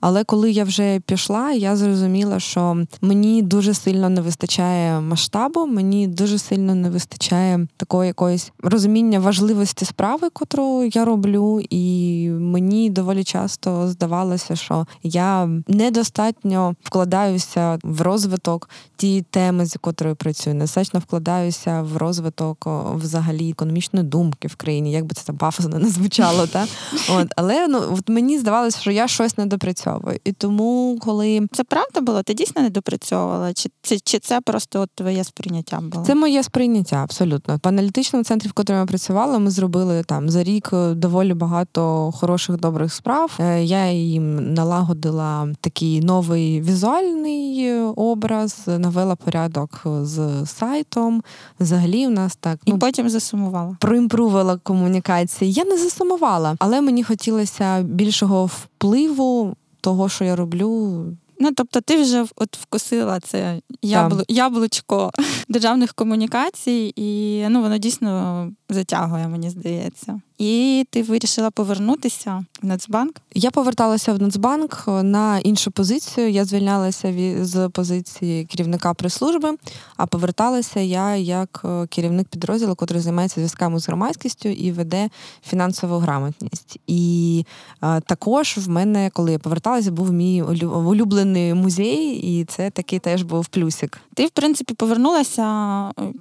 Але 0.01 0.23
коли 0.23 0.51
я 0.51 0.63
вже 0.63 0.99
пішла, 0.99 1.51
я 1.51 1.75
зрозуміла, 1.75 2.39
що 2.39 2.77
мені 3.01 3.41
дуже 3.41 3.73
сильно 3.73 4.09
не 4.09 4.21
вистачає 4.21 5.01
масштабу, 5.01 5.65
мені 5.65 6.07
дуже 6.07 6.39
сильно 6.39 6.75
не 6.75 6.89
вистачає 6.89 7.67
такої 7.77 8.07
якоїсь 8.07 8.51
розуміння 8.63 9.19
важливості 9.19 9.85
справи, 9.85 10.29
котру 10.33 10.83
я 10.93 11.05
роблю, 11.05 11.61
і 11.69 12.29
мені 12.29 12.89
доволі 12.89 13.23
часто 13.23 13.87
здавалося, 13.87 14.55
що 14.55 14.85
я 15.03 15.49
недостатньо 15.67 16.75
вкладаюся 16.83 17.79
в 17.83 18.01
розвиток 18.01 18.69
тієї 18.95 19.21
теми, 19.21 19.65
з 19.65 19.77
котрою 19.81 20.15
працюю, 20.15 20.55
недостатньо 20.55 20.99
вкладаюся 20.99 21.81
в 21.81 21.97
розвиток 21.97 22.67
взагалі 22.95 23.49
економічної 23.49 24.05
думки 24.05 24.47
в 24.47 24.55
країні, 24.55 24.91
як 24.91 25.05
би 25.05 25.13
це 25.15 25.23
там 25.25 25.37
пафосно 25.37 25.79
не 25.79 25.89
звучало, 25.89 26.47
та 26.47 26.67
от 27.09 27.27
але 27.35 27.67
ну 27.67 27.81
от 27.97 28.09
мені 28.09 28.39
здавалося, 28.39 28.79
що 28.79 28.91
я 28.91 29.07
щось 29.07 29.37
не 29.37 29.45
допрацьовую. 29.45 30.19
І 30.23 30.31
тому, 30.31 30.97
коли 31.01 31.47
це 31.51 31.63
правда 31.63 32.01
було, 32.01 32.23
ти 32.23 32.33
дійсно 32.33 32.61
не 32.61 32.69
допрацьовувала? 32.69 33.53
Чи 33.53 33.69
це 33.81 33.99
чи 33.99 34.19
це 34.19 34.41
просто 34.41 34.81
от 34.81 34.89
твоє 34.95 35.23
сприйняття 35.23 35.79
було? 35.81 36.05
Це 36.05 36.15
моє 36.15 36.43
сприйняття, 36.43 36.95
абсолютно. 36.95 37.59
По 37.59 37.69
аналітичному 37.69 38.23
центрі, 38.23 38.49
в 38.49 38.53
котрому 38.53 38.81
я 38.81 38.85
працювала, 38.85 39.39
ми 39.39 39.51
зробили 39.51 40.03
там 40.03 40.29
за 40.29 40.43
рік 40.43 40.69
доволі 40.91 41.33
багато 41.33 42.11
хороших 42.11 42.57
добрих 42.57 42.93
справ. 42.93 43.31
Е, 43.39 43.63
я 43.63 43.91
їм 43.91 44.53
налагодила 44.53 45.47
такий 45.61 46.01
новий 46.01 46.61
візуальний 46.61 47.73
образ, 47.95 48.57
навела 48.67 49.15
порядок 49.15 49.81
з 50.01 50.45
сайтом. 50.45 51.23
Взагалі, 51.59 52.07
у 52.07 52.09
нас 52.09 52.35
так 52.35 52.59
і 52.65 52.71
ну, 52.71 52.79
потім 52.79 53.09
засумувала. 53.09 53.77
Проімпрувала 53.79 54.57
комунікації. 54.57 55.51
Я 55.51 55.65
не 55.65 55.77
засумувала, 55.77 56.55
але 56.59 56.81
мені 56.89 57.03
хотілося 57.03 57.81
більшого 57.81 58.45
впливу 58.45 59.55
того, 59.81 60.09
що 60.09 60.25
я 60.25 60.35
роблю. 60.35 61.05
Ну, 61.39 61.51
тобто, 61.55 61.81
ти 61.81 62.01
вже 62.01 62.25
от 62.35 62.57
вкусила 62.57 63.19
це 63.19 63.61
яблу... 63.81 64.23
яблучко 64.27 65.11
державних 65.49 65.93
комунікацій, 65.93 66.93
і 66.95 67.45
ну 67.49 67.61
воно 67.61 67.77
дійсно 67.77 68.51
затягує, 68.69 69.27
мені 69.27 69.49
здається. 69.49 70.21
І 70.39 70.85
ти 70.89 71.03
вирішила 71.03 71.51
повернутися 71.51 72.45
в 72.61 72.65
Нацбанк? 72.65 73.15
Я 73.33 73.51
поверталася 73.51 74.13
в 74.13 74.21
Нацбанк 74.21 74.83
на 74.87 75.39
іншу 75.39 75.71
позицію. 75.71 76.29
Я 76.29 76.45
звільнялася 76.45 77.13
з 77.41 77.69
позиції 77.69 78.45
керівника 78.45 78.93
прес-служби, 78.93 79.55
а 79.97 80.05
поверталася 80.05 80.79
я 80.79 81.15
як 81.15 81.61
е, 81.65 81.87
керівник 81.87 82.27
підрозділу, 82.27 82.75
який 82.81 82.99
займається 82.99 83.35
зв'язками 83.35 83.79
з 83.79 83.87
громадськістю 83.87 84.49
і 84.49 84.71
веде 84.71 85.09
фінансову 85.49 85.97
грамотність. 85.97 86.79
І 86.87 87.45
а, 87.79 87.99
також 87.99 88.57
в 88.57 88.69
мене, 88.69 89.09
коли 89.13 89.31
я 89.31 89.39
поверталася, 89.39 89.91
був 89.91 90.11
мій 90.11 90.41
улюблений 90.41 91.53
музей, 91.53 92.13
і 92.13 92.45
це 92.45 92.69
такий 92.69 92.99
теж 92.99 93.23
був 93.23 93.47
плюсик. 93.47 94.01
Ти, 94.13 94.25
в 94.25 94.29
принципі, 94.29 94.73
повернулася, 94.73 95.43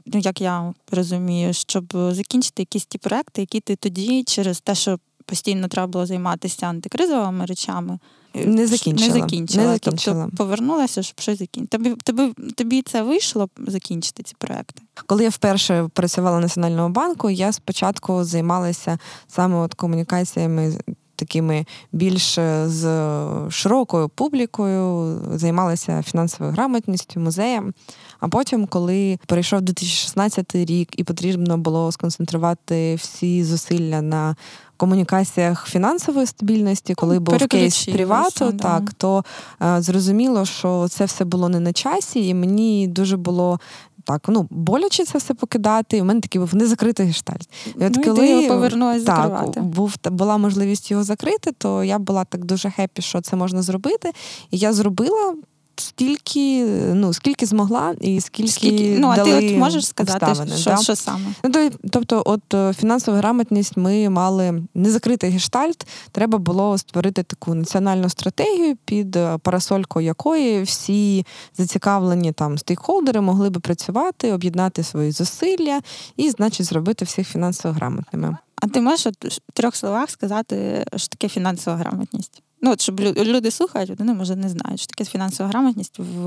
ну 0.06 0.20
як 0.20 0.40
я 0.40 0.74
розумію, 0.90 1.52
щоб 1.52 1.84
закінчити 2.10 2.62
якісь 2.62 2.86
ті 2.86 2.98
проекти, 2.98 3.40
які 3.40 3.60
ти 3.60 3.76
тоді 3.76 4.07
через 4.26 4.60
те, 4.60 4.74
що 4.74 4.98
постійно 5.24 5.68
треба 5.68 5.86
було 5.86 6.06
займатися 6.06 6.66
антикризовими 6.66 7.46
речами. 7.46 7.98
Е, 8.34 8.46
не 8.46 8.66
закінчила. 8.66 9.14
Не 9.14 9.20
закінчила. 9.20 9.64
Не 9.64 9.72
закінчила. 9.72 10.22
Тобто 10.24 10.36
повернулася, 10.36 11.02
щоб 11.02 11.20
щось 11.20 11.38
закінчити. 11.38 11.78
Тобі, 11.78 11.94
тобі, 12.04 12.32
тобі 12.52 12.82
це 12.82 13.02
вийшло 13.02 13.48
закінчити 13.66 14.22
ці 14.22 14.34
проекти? 14.38 14.82
Коли 15.06 15.22
я 15.22 15.28
вперше 15.28 15.88
працювала 15.92 16.38
в 16.38 16.40
Національному 16.40 16.94
банку, 16.94 17.30
я 17.30 17.52
спочатку 17.52 18.24
займалася 18.24 18.98
саме 19.28 19.56
от 19.56 19.74
комунікаціями. 19.74 20.80
Такими 21.18 21.64
більш 21.92 22.38
з 22.64 22.84
широкою 23.50 24.08
публікою 24.08 25.20
займалася 25.34 26.02
фінансовою 26.02 26.52
грамотністю, 26.52 27.20
музеєм. 27.20 27.74
А 28.20 28.28
потім, 28.28 28.66
коли 28.66 29.18
перейшов 29.26 29.60
2016 29.60 30.54
рік, 30.54 30.88
і 30.96 31.04
потрібно 31.04 31.58
було 31.58 31.92
сконцентрувати 31.92 32.94
всі 32.94 33.44
зусилля 33.44 34.02
на 34.02 34.36
комунікаціях 34.78 35.66
фінансової 35.66 36.26
стабільності, 36.26 36.94
коли 36.94 37.18
був 37.18 37.46
кейс 37.46 37.84
привату, 37.86 38.52
так 38.52 38.84
да. 38.84 38.92
то 38.98 39.24
е, 39.62 39.82
зрозуміло, 39.82 40.44
що 40.44 40.86
це 40.88 41.04
все 41.04 41.24
було 41.24 41.48
не 41.48 41.60
на 41.60 41.72
часі, 41.72 42.28
і 42.28 42.34
мені 42.34 42.86
дуже 42.86 43.16
було 43.16 43.60
так, 44.04 44.28
ну 44.28 44.46
боляче 44.50 45.04
це 45.04 45.18
все 45.18 45.34
покидати. 45.34 46.02
У 46.02 46.04
мене 46.04 46.20
такий 46.20 46.40
був 46.40 46.54
незакритий 46.54 47.06
гештальт. 47.06 47.48
І 47.66 47.84
от 47.84 47.96
ну, 47.96 48.02
коли 48.04 48.48
повернулася 48.48 49.04
так, 49.04 49.62
був 49.62 49.94
була 50.04 50.38
можливість 50.38 50.90
його 50.90 51.04
закрити, 51.04 51.52
то 51.52 51.84
я 51.84 51.98
була 51.98 52.24
так 52.24 52.44
дуже 52.44 52.70
хеппі, 52.70 53.02
що 53.02 53.20
це 53.20 53.36
можна 53.36 53.62
зробити. 53.62 54.12
І 54.50 54.58
я 54.58 54.72
зробила 54.72 55.34
стільки, 55.80 56.64
ну 56.94 57.12
скільки 57.12 57.46
змогла, 57.46 57.94
і 58.00 58.20
скільки, 58.20 58.50
скільки? 58.50 58.98
ну 58.98 59.08
а 59.08 59.16
ти 59.16 59.34
от 59.34 59.56
можеш 59.56 59.86
сказати, 59.86 60.26
обставини, 60.26 60.56
що, 60.56 60.70
да? 60.70 60.76
що 60.76 60.96
саме? 60.96 61.26
Ну 61.44 61.50
то 61.50 61.70
тобто, 61.90 62.22
от 62.26 62.54
е, 62.54 62.72
фінансова 62.72 63.18
грамотність 63.18 63.76
ми 63.76 64.08
мали 64.08 64.62
незакритий 64.74 65.30
гештальт. 65.30 65.86
Треба 66.12 66.38
було 66.38 66.78
створити 66.78 67.22
таку 67.22 67.54
національну 67.54 68.08
стратегію, 68.08 68.76
під 68.84 69.16
е, 69.16 69.38
парасолькою 69.38 70.06
якої 70.06 70.62
всі 70.62 71.26
зацікавлені 71.56 72.32
там 72.32 72.58
стейкхолдери 72.58 73.20
могли 73.20 73.50
би 73.50 73.60
працювати, 73.60 74.32
об'єднати 74.32 74.82
свої 74.82 75.12
зусилля 75.12 75.80
і, 76.16 76.30
значить, 76.30 76.66
зробити 76.66 77.04
всіх 77.04 77.28
фінансово 77.28 77.74
грамотними. 77.74 78.36
А 78.62 78.66
ти 78.66 78.80
можеш 78.80 79.06
в 79.48 79.52
трьох 79.52 79.76
словах 79.76 80.10
сказати, 80.10 80.84
що 80.96 81.08
таке 81.08 81.28
фінансова 81.28 81.76
грамотність? 81.76 82.42
Ну, 82.62 82.70
от 82.72 82.80
щоб 82.80 83.00
люди 83.00 83.50
слухають, 83.50 83.98
вони 83.98 84.14
може 84.14 84.36
не 84.36 84.48
знають, 84.48 84.80
що 84.80 84.86
таке 84.86 85.04
фінансова 85.04 85.48
грамотність 85.48 85.98
в 85.98 86.24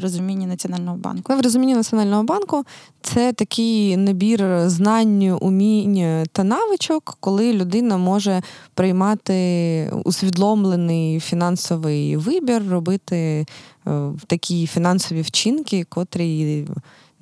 розумінні 0.00 0.46
Національного 0.46 0.96
банку. 0.96 1.36
В 1.36 1.40
розумінні 1.40 1.74
Національного 1.74 2.22
банку 2.22 2.64
це 3.02 3.32
такий 3.32 3.96
набір 3.96 4.68
знань, 4.70 5.38
умінь 5.40 6.24
та 6.32 6.44
навичок, 6.44 7.16
коли 7.20 7.52
людина 7.52 7.96
може 7.96 8.42
приймати 8.74 9.92
усвідомлений 10.04 11.20
фінансовий 11.20 12.16
вибір, 12.16 12.62
робити 12.70 13.46
е, 13.86 14.10
такі 14.26 14.66
фінансові 14.66 15.22
вчинки, 15.22 15.84
котрі 15.88 16.66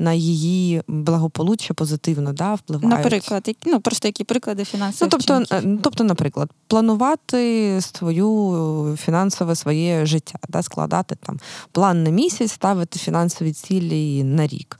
на 0.00 0.12
її 0.12 0.82
благополуччя 0.88 1.74
позитивно 1.74 2.32
да, 2.32 2.54
впливають. 2.54 2.90
Наприклад, 2.90 3.42
які, 3.46 3.70
ну 3.70 3.80
просто 3.80 4.08
які 4.08 4.24
приклади 4.24 4.64
фінансових 4.64 5.12
Ну, 5.12 5.18
тобто, 5.18 5.56
е, 5.56 5.78
тобто, 5.82 6.04
наприклад, 6.04 6.50
планувати 6.66 7.78
свою 7.80 8.96
фінансове 9.00 9.54
своє 9.54 10.06
життя, 10.06 10.38
да, 10.48 10.62
складати 10.62 11.16
там 11.26 11.38
план 11.72 12.02
на 12.02 12.10
місяць, 12.10 12.52
ставити 12.52 12.98
фінансові 12.98 13.52
цілі 13.52 14.24
на 14.24 14.46
рік, 14.46 14.78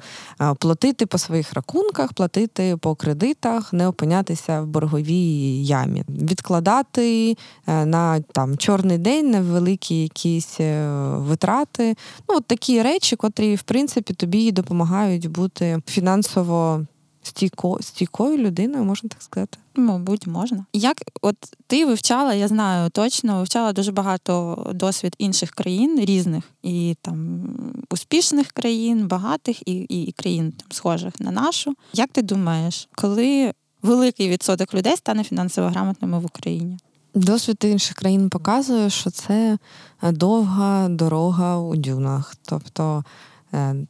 платити 0.59 1.07
по 1.07 1.19
своїх 1.19 1.53
рахунках, 1.53 2.13
платити 2.13 2.77
по 2.77 2.95
кредитах, 2.95 3.73
не 3.73 3.89
опинятися 3.89 4.61
в 4.61 4.67
борговій 4.67 5.65
ямі, 5.65 6.05
відкладати 6.09 7.37
е, 7.67 7.87
на 7.87 8.21
там 8.21 8.57
чорний 8.57 8.99
день 8.99 9.31
на 9.31 9.41
великі 9.41 10.03
якісь 10.03 10.61
е, 10.61 10.89
витрати. 11.17 11.97
Ну, 12.29 12.37
от 12.37 12.47
такі 12.47 12.83
речі, 12.83 13.17
котрі 13.17 13.55
в 13.55 13.63
принципі 13.63 14.15
тобі 14.15 14.53
допомагають 14.53 15.10
мають 15.11 15.27
бути 15.27 15.83
фінансово 15.87 16.87
стійко, 17.23 17.79
стійкою 17.81 18.38
людиною, 18.38 18.85
можна 18.85 19.09
так 19.09 19.23
сказати. 19.23 19.59
Мабуть, 19.75 20.27
можна. 20.27 20.66
Як 20.73 20.96
от 21.23 21.37
ти 21.66 21.87
вивчала, 21.87 22.35
я 22.35 22.49
знаю 22.49 22.90
точно, 22.90 23.38
вивчала 23.38 23.73
дуже 23.73 23.92
багато 23.92 24.66
досвід 24.75 25.14
інших 25.18 25.51
країн 25.51 26.01
різних, 26.01 26.44
і 26.62 26.96
там 27.03 27.42
успішних 27.90 28.49
країн, 28.53 29.09
багатих, 29.09 29.68
і 29.68 29.75
і 29.81 30.12
країн 30.12 30.53
там 30.53 30.66
схожих 30.70 31.20
на 31.20 31.31
нашу. 31.31 31.75
Як 31.92 32.11
ти 32.12 32.23
думаєш, 32.23 32.88
коли 32.94 33.53
великий 33.83 34.29
відсоток 34.29 34.75
людей 34.75 34.96
стане 34.96 35.25
фінансово 35.25 35.68
грамотними 35.68 36.18
в 36.18 36.25
Україні? 36.25 36.79
Досвід 37.14 37.57
інших 37.64 37.96
країн 37.96 38.31
показує, 38.31 38.90
що 38.90 39.11
це 39.11 39.59
довга 40.03 40.88
дорога 40.88 41.59
у 41.59 41.77
дюнах. 41.77 42.35
Тобто 42.42 43.05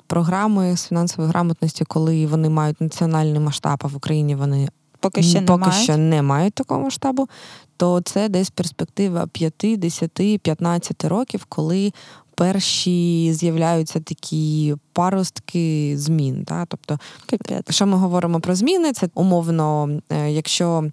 програми 0.07 0.77
з 0.77 0.87
фінансової 0.87 1.29
грамотності, 1.29 1.85
коли 1.85 2.27
вони 2.27 2.49
мають 2.49 2.81
національний 2.81 3.40
масштаб, 3.40 3.81
а 3.85 3.87
в 3.87 3.96
Україні 3.96 4.35
вони 4.35 4.68
поки 5.01 5.23
ще 5.23 5.40
поки 5.40 5.61
не 5.61 5.66
мають. 5.66 5.85
що 5.85 5.96
не 5.96 6.23
мають 6.23 6.55
такого 6.55 6.81
масштабу, 6.81 7.29
то 7.77 8.01
це 8.01 8.29
десь 8.29 8.51
перспектива 8.51 9.27
5, 9.27 9.55
10, 9.77 10.11
15 10.42 11.05
років, 11.05 11.44
коли 11.49 11.92
перші 12.35 13.33
з'являються 13.33 14.01
такі 14.01 14.75
паростки 14.92 15.94
змін. 15.99 16.44
Да? 16.49 16.66
Тобто, 16.66 16.99
Капець. 17.27 17.75
що 17.75 17.87
ми 17.87 17.96
говоримо 17.96 18.40
про 18.40 18.55
зміни, 18.55 18.92
це 18.92 19.09
умовно, 19.14 19.90
е, 20.12 20.31
якщо 20.31 20.90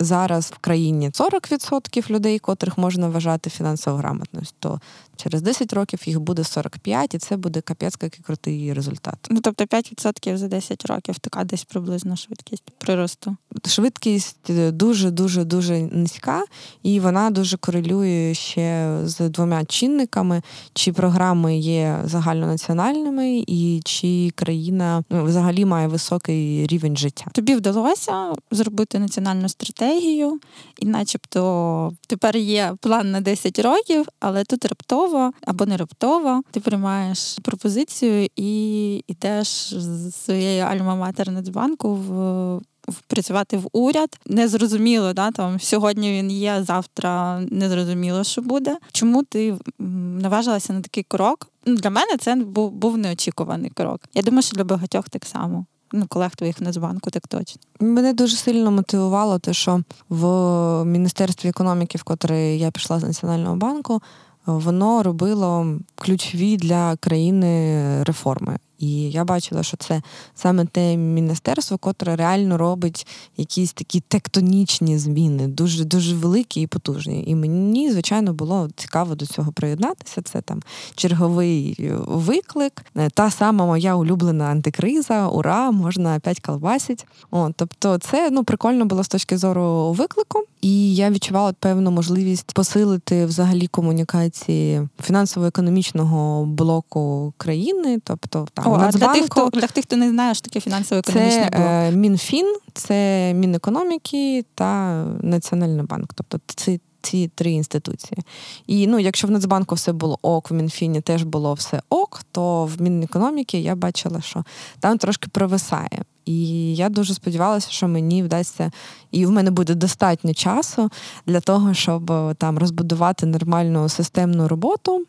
зараз 0.00 0.52
в 0.56 0.58
країні 0.58 1.10
40% 1.10 2.10
людей, 2.10 2.38
котрих 2.38 2.78
можна 2.78 3.08
вважати 3.08 3.50
фінансово 3.50 3.96
грамотністю, 3.96 4.56
то 4.58 4.80
через 5.16 5.42
10 5.42 5.72
років 5.72 6.00
їх 6.04 6.20
буде 6.20 6.44
45, 6.44 7.14
і 7.14 7.18
це 7.18 7.36
буде 7.36 7.60
капець 7.60 7.96
який 8.02 8.24
крутий 8.24 8.72
результат. 8.72 9.14
Ну 9.30 9.40
тобто 9.40 9.64
5% 9.64 10.36
за 10.36 10.48
10 10.48 10.86
років 10.86 11.18
така 11.18 11.44
десь 11.44 11.64
приблизно 11.64 12.16
швидкість 12.16 12.70
приросту. 12.78 13.36
Швидкість 13.66 14.70
дуже 14.70 15.10
дуже 15.10 15.44
дуже 15.44 15.80
низька, 15.80 16.44
і 16.82 17.00
вона 17.00 17.30
дуже 17.30 17.56
корелює 17.56 18.34
ще 18.34 18.98
з 19.04 19.28
двома 19.28 19.64
чинниками: 19.64 20.42
чи 20.74 20.92
програми 20.92 21.58
є 21.58 22.00
загальнонаціональними, 22.04 23.44
і 23.46 23.80
чи 23.84 24.30
країна 24.34 25.04
ну, 25.10 25.24
взагалі 25.24 25.64
має 25.64 25.88
високий 25.88 26.66
рівень 26.66 26.96
життя. 26.96 27.26
Тобі 27.32 27.54
вдалося 27.54 28.32
зробити 28.50 28.98
національну 28.98 29.48
стратегію, 29.60 30.40
і, 30.78 30.86
начебто, 30.86 31.92
тепер 32.06 32.36
є 32.36 32.74
план 32.80 33.10
на 33.10 33.20
10 33.20 33.58
років, 33.58 34.06
але 34.20 34.44
тут 34.44 34.64
раптово 34.64 35.32
або 35.46 35.66
не 35.66 35.76
раптово 35.76 36.42
ти 36.50 36.60
приймаєш 36.60 37.38
пропозицію 37.42 38.28
і 38.36 39.04
йдеш 39.08 39.74
з 39.74 40.12
своєї 40.12 40.62
альма-матер 40.62 41.30
Нацбанку 41.30 41.94
в. 41.94 42.60
Працювати 43.06 43.56
в 43.56 43.68
уряд 43.72 44.18
незрозуміло, 44.26 45.12
да 45.12 45.30
там 45.30 45.60
сьогодні 45.60 46.12
він 46.12 46.30
є, 46.30 46.62
завтра 46.66 47.40
незрозуміло, 47.50 48.24
що 48.24 48.42
буде. 48.42 48.76
Чому 48.92 49.22
ти 49.22 49.56
наважилася 49.78 50.72
на 50.72 50.80
такий 50.80 51.04
крок? 51.08 51.48
Ну, 51.66 51.76
Для 51.76 51.90
мене 51.90 52.16
це 52.20 52.34
був 52.34 52.70
був 52.70 52.98
неочікуваний 52.98 53.70
крок. 53.70 54.00
Я 54.14 54.22
думаю, 54.22 54.42
що 54.42 54.56
для 54.56 54.64
багатьох 54.64 55.08
так 55.08 55.24
само 55.24 55.66
ну, 55.92 56.06
колег 56.08 56.36
твоїх 56.36 56.60
Нацбанку, 56.60 57.10
так 57.10 57.26
точно. 57.26 57.62
Мене 57.80 58.12
дуже 58.12 58.36
сильно 58.36 58.70
мотивувало 58.70 59.38
те, 59.38 59.52
що 59.52 59.82
в 60.08 60.84
Міністерстві 60.84 61.48
економіки, 61.48 61.98
в 61.98 62.02
котре 62.02 62.56
я 62.56 62.70
пішла 62.70 63.00
з 63.00 63.02
Національного 63.02 63.56
банку, 63.56 64.02
воно 64.46 65.02
робило 65.02 65.78
ключові 65.94 66.56
для 66.56 66.96
країни 66.96 68.04
реформи. 68.04 68.58
І 68.80 69.10
я 69.10 69.24
бачила, 69.24 69.62
що 69.62 69.76
це 69.76 70.02
саме 70.34 70.64
те 70.64 70.96
міністерство, 70.96 71.78
котре 71.78 72.16
реально 72.16 72.58
робить 72.58 73.06
якісь 73.36 73.72
такі 73.72 74.00
тектонічні 74.00 74.98
зміни, 74.98 75.46
дуже 75.46 75.84
дуже 75.84 76.14
великі 76.16 76.60
і 76.60 76.66
потужні. 76.66 77.24
І 77.26 77.34
мені, 77.34 77.92
звичайно, 77.92 78.32
було 78.32 78.68
цікаво 78.76 79.14
до 79.14 79.26
цього 79.26 79.52
приєднатися. 79.52 80.22
Це 80.22 80.40
там 80.40 80.62
черговий 80.94 81.90
виклик, 82.06 82.84
та 83.14 83.30
сама 83.30 83.66
моя 83.66 83.94
улюблена 83.94 84.44
антикриза, 84.44 85.28
ура, 85.28 85.70
можна 85.70 86.16
опять 86.16 86.40
колбасить. 86.40 87.06
О, 87.30 87.50
тобто, 87.56 87.98
це 87.98 88.30
ну 88.30 88.44
прикольно 88.44 88.84
було 88.84 89.04
з 89.04 89.08
точки 89.08 89.38
зору 89.38 89.92
виклику. 89.92 90.44
І 90.60 90.94
я 90.94 91.10
відчувала 91.10 91.52
певну 91.52 91.90
можливість 91.90 92.52
посилити 92.52 93.26
взагалі 93.26 93.66
комунікації 93.66 94.88
фінансово-економічного 95.02 96.44
блоку 96.44 97.34
країни, 97.36 97.98
тобто 98.04 98.48
там 98.54 98.64
О, 98.70 98.78
а 98.80 98.90
для 98.90 99.12
тих, 99.12 99.24
хто 99.24 99.50
для 99.52 99.66
тих, 99.66 99.84
хто 99.84 99.96
не 99.96 100.10
знає, 100.10 100.34
що 100.34 100.42
таке 100.42 100.60
фінансово-економічний 100.60 101.44
це, 101.44 101.50
блок. 101.50 101.66
Е, 101.66 101.90
Мінфін, 101.90 102.56
це 102.74 103.32
Мінекономіки 103.34 104.44
та 104.54 105.04
Національний 105.22 105.86
банк. 105.86 106.10
Тобто 106.14 106.40
це 106.46 106.78
ці 107.02 107.30
три 107.34 107.50
інституції. 107.50 108.18
І 108.66 108.86
ну, 108.86 108.98
якщо 108.98 109.28
в 109.28 109.30
Нацбанку 109.30 109.74
все 109.74 109.92
було 109.92 110.18
ок, 110.22 110.50
в 110.50 110.54
Мінфіні 110.54 111.00
теж 111.00 111.22
було 111.22 111.54
все 111.54 111.82
ок, 111.88 112.20
то 112.32 112.64
в 112.64 112.82
Мінекономіки 112.82 113.60
я 113.60 113.74
бачила, 113.74 114.20
що 114.20 114.44
там 114.80 114.98
трошки 114.98 115.28
провисає. 115.32 116.04
І 116.24 116.74
я 116.76 116.88
дуже 116.88 117.14
сподівалася, 117.14 117.70
що 117.70 117.88
мені 117.88 118.22
вдасться, 118.22 118.70
і 119.10 119.26
в 119.26 119.30
мене 119.30 119.50
буде 119.50 119.74
достатньо 119.74 120.34
часу 120.34 120.90
для 121.26 121.40
того, 121.40 121.74
щоб 121.74 122.12
там 122.38 122.58
розбудувати 122.58 123.26
нормальну 123.26 123.88
системну 123.88 124.48
роботу 124.48 125.06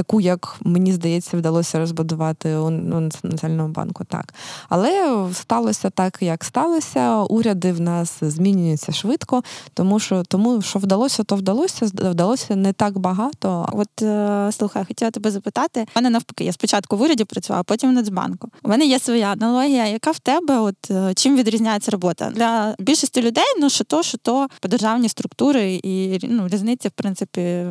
таку, 0.00 0.20
як 0.20 0.56
мені 0.60 0.92
здається, 0.92 1.36
вдалося 1.36 1.78
розбудувати 1.78 2.56
у 2.56 2.70
Національному 2.70 3.68
банку. 3.68 4.04
Так. 4.04 4.34
Але 4.68 5.26
сталося 5.34 5.90
так, 5.90 6.18
як 6.20 6.44
сталося. 6.44 7.16
Уряди 7.16 7.72
в 7.72 7.80
нас 7.80 8.18
змінюються 8.20 8.92
швидко, 8.92 9.42
тому 9.74 9.98
що 9.98 10.22
тому, 10.22 10.62
що 10.62 10.78
вдалося, 10.78 11.22
то 11.22 11.36
вдалося, 11.36 11.86
вдалося 11.86 12.56
не 12.56 12.72
так 12.72 12.98
багато. 12.98 13.68
От 13.72 14.02
е, 14.02 14.52
слухай, 14.52 14.84
хотіла 14.84 15.10
тебе 15.10 15.30
запитати. 15.30 15.80
У 15.80 15.84
мене 15.94 16.10
навпаки, 16.10 16.44
я 16.44 16.52
спочатку 16.52 16.96
в 16.96 17.02
уряді 17.02 17.24
працювала, 17.24 17.62
потім 17.62 17.90
в 17.90 17.92
Нацбанку. 17.92 18.48
У 18.62 18.68
мене 18.68 18.86
є 18.86 18.98
своя 18.98 19.32
аналогія, 19.32 19.86
яка 19.86 20.10
в 20.10 20.18
тебе, 20.18 20.58
от 20.58 20.90
е, 20.90 21.14
чим 21.14 21.36
відрізняється 21.36 21.90
робота 21.90 22.30
для 22.30 22.74
більшості 22.78 23.22
людей, 23.22 23.44
ну 23.60 23.70
що 23.70 23.84
то, 23.84 24.02
що 24.02 24.18
то 24.18 24.48
по 24.60 24.68
державні 24.68 25.08
структури, 25.08 25.80
і 25.82 26.18
ну, 26.22 26.48
різниці, 26.48 26.88
в 26.88 26.90
принципі, 26.90 27.66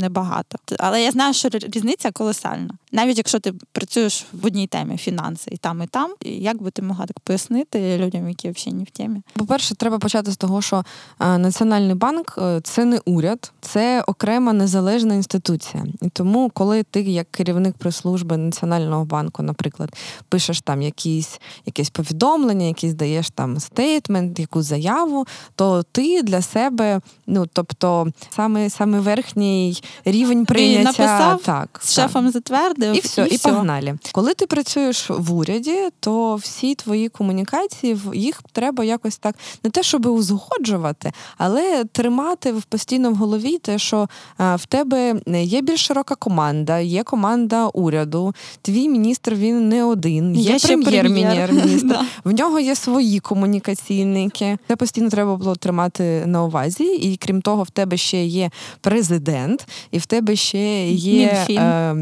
небагато. 0.00 0.58
Але 0.78 1.02
я 1.02 1.10
знаю, 1.10 1.34
що 1.34 1.48
різниця 1.72 2.10
колосальна. 2.12 2.70
Навіть 2.92 3.16
якщо 3.16 3.38
ти 3.38 3.52
працюєш 3.72 4.26
в 4.32 4.46
одній 4.46 4.66
темі 4.66 4.96
фінанси 4.96 5.50
і 5.52 5.56
там, 5.56 5.82
і 5.82 5.86
там, 5.86 6.14
як 6.22 6.62
би 6.62 6.70
ти 6.70 6.82
могла 6.82 7.06
так 7.06 7.20
пояснити 7.20 7.98
людям, 7.98 8.28
які 8.28 8.50
взагалі 8.50 8.78
не 8.78 8.84
в 8.84 8.90
темі? 8.90 9.22
По-перше, 9.32 9.74
треба 9.74 9.98
почати 9.98 10.32
з 10.32 10.36
того, 10.36 10.62
що 10.62 10.84
е, 11.20 11.38
Національний 11.38 11.94
банк 11.94 12.34
е, 12.38 12.60
це 12.60 12.84
не 12.84 13.00
уряд, 13.04 13.52
це 13.60 14.02
окрема 14.06 14.52
незалежна 14.52 15.14
інституція. 15.14 15.84
І 16.02 16.08
тому, 16.08 16.50
коли 16.54 16.82
ти, 16.82 17.00
як 17.00 17.30
керівник 17.30 17.76
прес-служби 17.76 18.36
Національного 18.36 19.04
банку, 19.04 19.42
наприклад, 19.42 19.96
пишеш 20.28 20.60
там 20.60 20.82
якісь 20.82 21.40
якесь 21.66 21.90
повідомлення, 21.90 22.66
якісь 22.66 22.94
даєш 22.94 23.30
там 23.30 23.60
стейтмент, 23.60 24.38
якусь 24.38 24.66
заяву, 24.66 25.26
то 25.54 25.82
ти 25.82 26.22
для 26.22 26.42
себе, 26.42 27.00
ну 27.26 27.46
тобто, 27.52 28.08
саме 28.30 28.70
саме 28.70 29.00
верхній 29.00 29.82
рівень 30.04 30.44
прийняття 30.44 30.84
написав, 30.84 31.40
так, 31.60 31.80
з 31.82 31.94
шефом 31.94 32.30
затвердив 32.30 32.96
і 32.96 33.00
все, 33.00 33.26
і, 33.30 33.34
і 33.34 33.38
погнали. 33.38 33.98
Коли 34.12 34.34
ти 34.34 34.46
працюєш 34.46 35.10
в 35.10 35.34
уряді, 35.34 35.88
то 36.00 36.34
всі 36.34 36.74
твої 36.74 37.08
комунікації 37.08 37.98
їх 38.14 38.42
треба 38.52 38.84
якось 38.84 39.18
так 39.18 39.34
не 39.64 39.70
те, 39.70 39.82
щоб 39.82 40.06
узгоджувати, 40.06 41.12
але 41.38 41.84
тримати 41.84 42.52
в 42.52 42.62
постійно 42.62 43.10
в 43.10 43.14
голові 43.14 43.58
те, 43.58 43.78
що 43.78 44.08
в 44.38 44.66
тебе 44.68 45.14
є 45.28 45.60
більш 45.60 45.86
широка 45.86 46.14
команда, 46.14 46.78
є 46.78 47.02
команда 47.02 47.66
уряду. 47.66 48.34
Твій 48.62 48.88
міністр 48.88 49.34
він 49.34 49.68
не 49.68 49.84
один, 49.84 50.34
є, 50.34 50.56
є 50.56 50.58
прем'єр-міністр. 50.58 51.98
В 52.24 52.32
нього 52.32 52.60
є 52.60 52.74
свої 52.74 53.20
комунікаційники. 53.20 54.58
Це 54.68 54.76
постійно 54.76 55.10
треба 55.10 55.36
було 55.36 55.54
тримати 55.54 56.26
на 56.26 56.44
увазі. 56.44 56.84
І 56.84 57.16
крім 57.16 57.42
того, 57.42 57.62
в 57.62 57.70
тебе 57.70 57.96
ще 57.96 58.24
є 58.24 58.50
президент, 58.80 59.68
і 59.90 59.98
в 59.98 60.06
тебе 60.06 60.36
ще 60.36 60.90
є 60.90 61.35
е, 61.36 61.94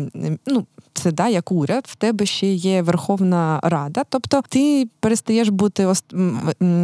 ну, 0.47 0.67
це 0.95 1.13
да, 1.13 1.29
як 1.29 1.53
уряд, 1.53 1.85
в 1.89 1.97
тебе 1.97 2.27
ще 2.27 2.53
є 2.53 2.83
Верховна 2.83 3.61
Рада. 3.63 4.03
Тобто 4.09 4.43
ти 4.49 4.89
перестаєш 5.01 5.49
бути 5.49 5.87